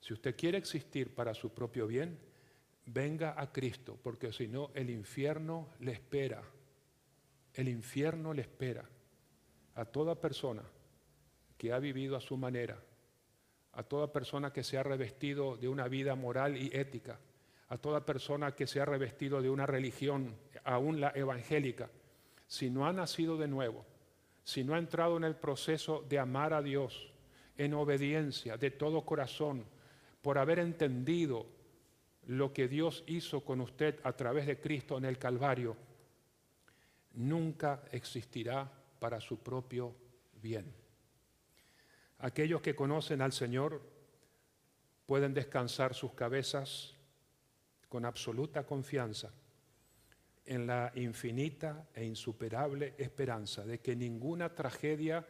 [0.00, 2.18] Si usted quiere existir para su propio bien,
[2.86, 6.42] venga a Cristo, porque si no, el infierno le espera.
[7.54, 8.84] El infierno le espera
[9.74, 10.62] a toda persona
[11.56, 12.78] que ha vivido a su manera,
[13.72, 17.18] a toda persona que se ha revestido de una vida moral y ética,
[17.68, 21.90] a toda persona que se ha revestido de una religión, aún la evangélica,
[22.46, 23.84] si no ha nacido de nuevo,
[24.44, 27.10] si no ha entrado en el proceso de amar a Dios
[27.56, 29.64] en obediencia de todo corazón,
[30.22, 31.46] por haber entendido
[32.26, 35.76] lo que Dios hizo con usted a través de Cristo en el Calvario,
[37.14, 39.94] nunca existirá para su propio
[40.40, 40.72] bien.
[42.18, 43.82] Aquellos que conocen al Señor
[45.06, 46.94] pueden descansar sus cabezas
[47.88, 49.32] con absoluta confianza
[50.46, 55.26] en la infinita e insuperable esperanza de que ninguna tragedia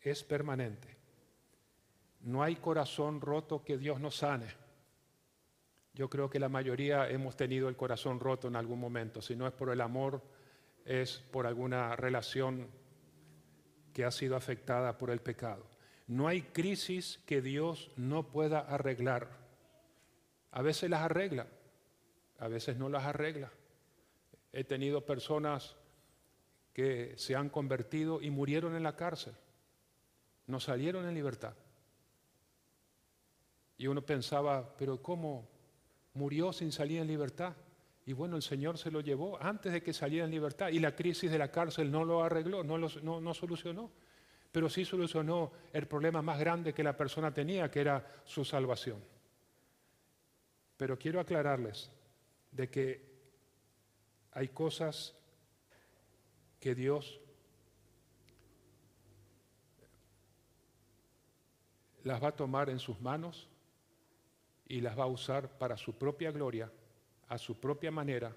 [0.00, 0.96] es permanente.
[2.20, 4.63] No hay corazón roto que Dios no sane.
[5.94, 9.22] Yo creo que la mayoría hemos tenido el corazón roto en algún momento.
[9.22, 10.22] Si no es por el amor,
[10.84, 12.68] es por alguna relación
[13.92, 15.64] que ha sido afectada por el pecado.
[16.08, 19.28] No hay crisis que Dios no pueda arreglar.
[20.50, 21.46] A veces las arregla,
[22.40, 23.52] a veces no las arregla.
[24.52, 25.76] He tenido personas
[26.72, 29.34] que se han convertido y murieron en la cárcel,
[30.48, 31.54] no salieron en libertad.
[33.78, 35.53] Y uno pensaba, pero ¿cómo
[36.14, 37.54] murió sin salir en libertad?
[38.06, 40.94] Y bueno, el Señor se lo llevó antes de que saliera en libertad y la
[40.94, 43.90] crisis de la cárcel no lo arregló, no, lo, no, solucionó,
[44.52, 49.02] pero sí solucionó el problema más grande que la persona tenía, que era su salvación.
[50.76, 51.90] Pero quiero aclararles
[52.50, 53.14] de que
[54.32, 55.14] hay cosas
[56.60, 57.20] que Dios
[62.02, 63.48] las va a tomar en sus manos
[64.66, 66.70] y las va a usar para su propia gloria
[67.28, 68.34] a su propia manera,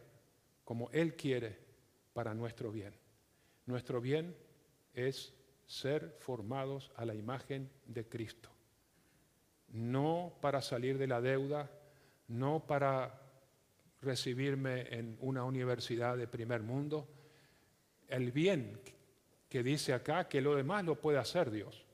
[0.64, 1.58] como Él quiere,
[2.14, 2.94] para nuestro bien.
[3.66, 4.36] Nuestro bien
[4.94, 5.34] es
[5.66, 8.50] ser formados a la imagen de Cristo.
[9.70, 11.70] No para salir de la deuda,
[12.28, 13.22] no para
[14.02, 17.08] recibirme en una universidad de primer mundo.
[18.08, 18.80] El bien
[19.50, 21.86] que dice acá, que lo demás lo puede hacer Dios.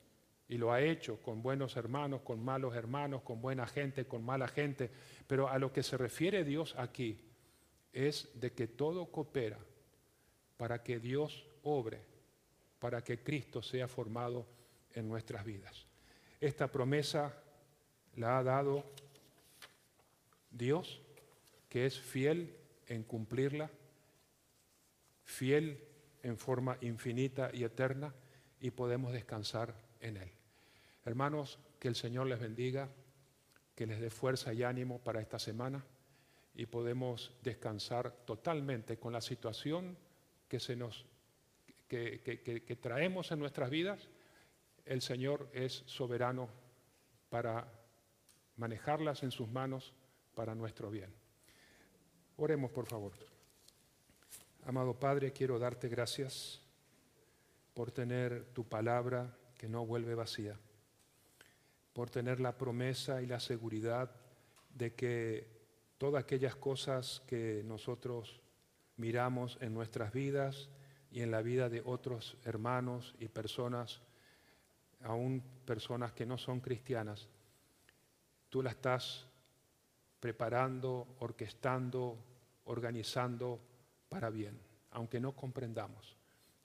[0.54, 4.48] Y lo ha hecho con buenos hermanos, con malos hermanos, con buena gente, con mala
[4.48, 4.88] gente.
[5.26, 7.20] Pero a lo que se refiere Dios aquí
[7.92, 9.58] es de que todo coopera
[10.56, 12.02] para que Dios obre,
[12.78, 14.46] para que Cristo sea formado
[14.94, 15.88] en nuestras vidas.
[16.40, 17.34] Esta promesa
[18.16, 18.86] la ha dado
[20.52, 21.02] Dios,
[21.68, 22.56] que es fiel
[22.90, 23.72] en cumplirla,
[25.24, 25.84] fiel
[26.22, 28.14] en forma infinita y eterna,
[28.60, 30.43] y podemos descansar en Él.
[31.06, 32.90] Hermanos, que el Señor les bendiga,
[33.76, 35.84] que les dé fuerza y ánimo para esta semana
[36.56, 39.98] y podemos descansar totalmente con la situación
[40.48, 40.60] que,
[42.82, 44.10] traemos en nuestras vidas.
[44.86, 46.50] El Señor es soberano
[47.30, 47.68] para
[48.58, 49.94] manejarlas en sus manos
[50.36, 51.12] para nuestro bien.
[52.38, 53.14] Oremos, por favor.
[54.66, 56.62] Amado Padre, quiero darte gracias
[57.74, 60.58] por tener tu palabra que no vuelve vacía,
[61.94, 64.12] por tener la promesa y la seguridad
[64.74, 65.48] de que
[65.98, 68.42] todas aquellas cosas que nosotros
[68.98, 70.70] miramos en nuestras vidas
[71.12, 74.02] y en la vida de otros hermanos y personas,
[75.04, 77.30] aún personas que no son cristianas,
[78.50, 79.28] tú las estás
[80.20, 82.18] preparando, orquestando,
[82.66, 83.60] organizando
[84.10, 84.60] para bien,
[84.92, 86.16] aunque no comprendamos.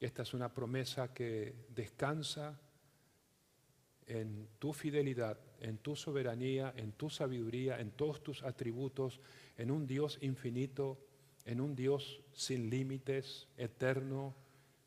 [0.01, 2.59] Esta es una promesa que descansa
[4.09, 9.21] en tu fidelidad, en tu soberanía, en tu sabiduría, en todos tus atributos,
[9.57, 10.99] en un Dios infinito,
[11.45, 14.35] en un Dios sin límites, eterno,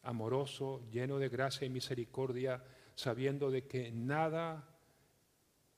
[0.04, 2.64] amoroso, lleno de gracia y misericordia,
[2.96, 4.68] sabiendo de que nada,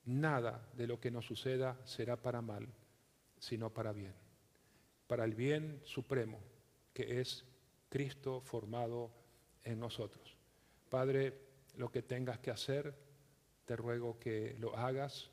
[0.05, 2.67] nada de lo que nos suceda será para mal,
[3.39, 4.13] sino para bien,
[5.07, 6.39] para el bien supremo,
[6.93, 7.45] que es
[7.89, 9.11] Cristo formado
[9.63, 10.37] en nosotros.
[10.89, 11.39] Padre,
[11.75, 12.93] lo que tengas que hacer,
[13.65, 15.31] te ruego que lo hagas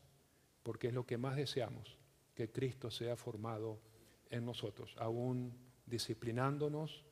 [0.63, 1.99] porque es lo que más deseamos,
[2.35, 3.81] que Cristo sea formado
[4.29, 5.53] en nosotros, aún
[5.87, 7.05] disciplinándonos,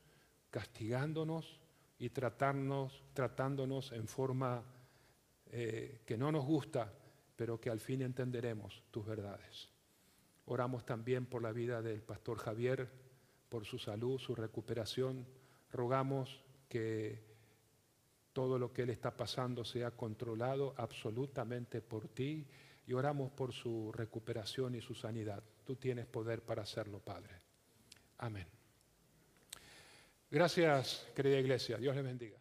[0.49, 1.59] castigándonos
[1.97, 4.63] y tratarnos, tratándonos en forma
[5.47, 6.93] eh, que no nos gusta,
[7.35, 9.69] pero que al fin entenderemos tus verdades.
[10.45, 12.89] Oramos también por la vida del pastor Javier,
[13.49, 15.27] por su salud, su recuperación.
[15.71, 17.28] Rogamos que
[18.33, 22.45] todo lo que él está pasando sea controlado absolutamente por ti
[22.87, 25.43] y oramos por su recuperación y su sanidad.
[25.65, 27.41] Tú tienes poder para hacerlo, Padre.
[28.17, 28.47] Amén.
[30.31, 31.77] Gracias, querida iglesia.
[31.77, 32.37] Dios les bendiga.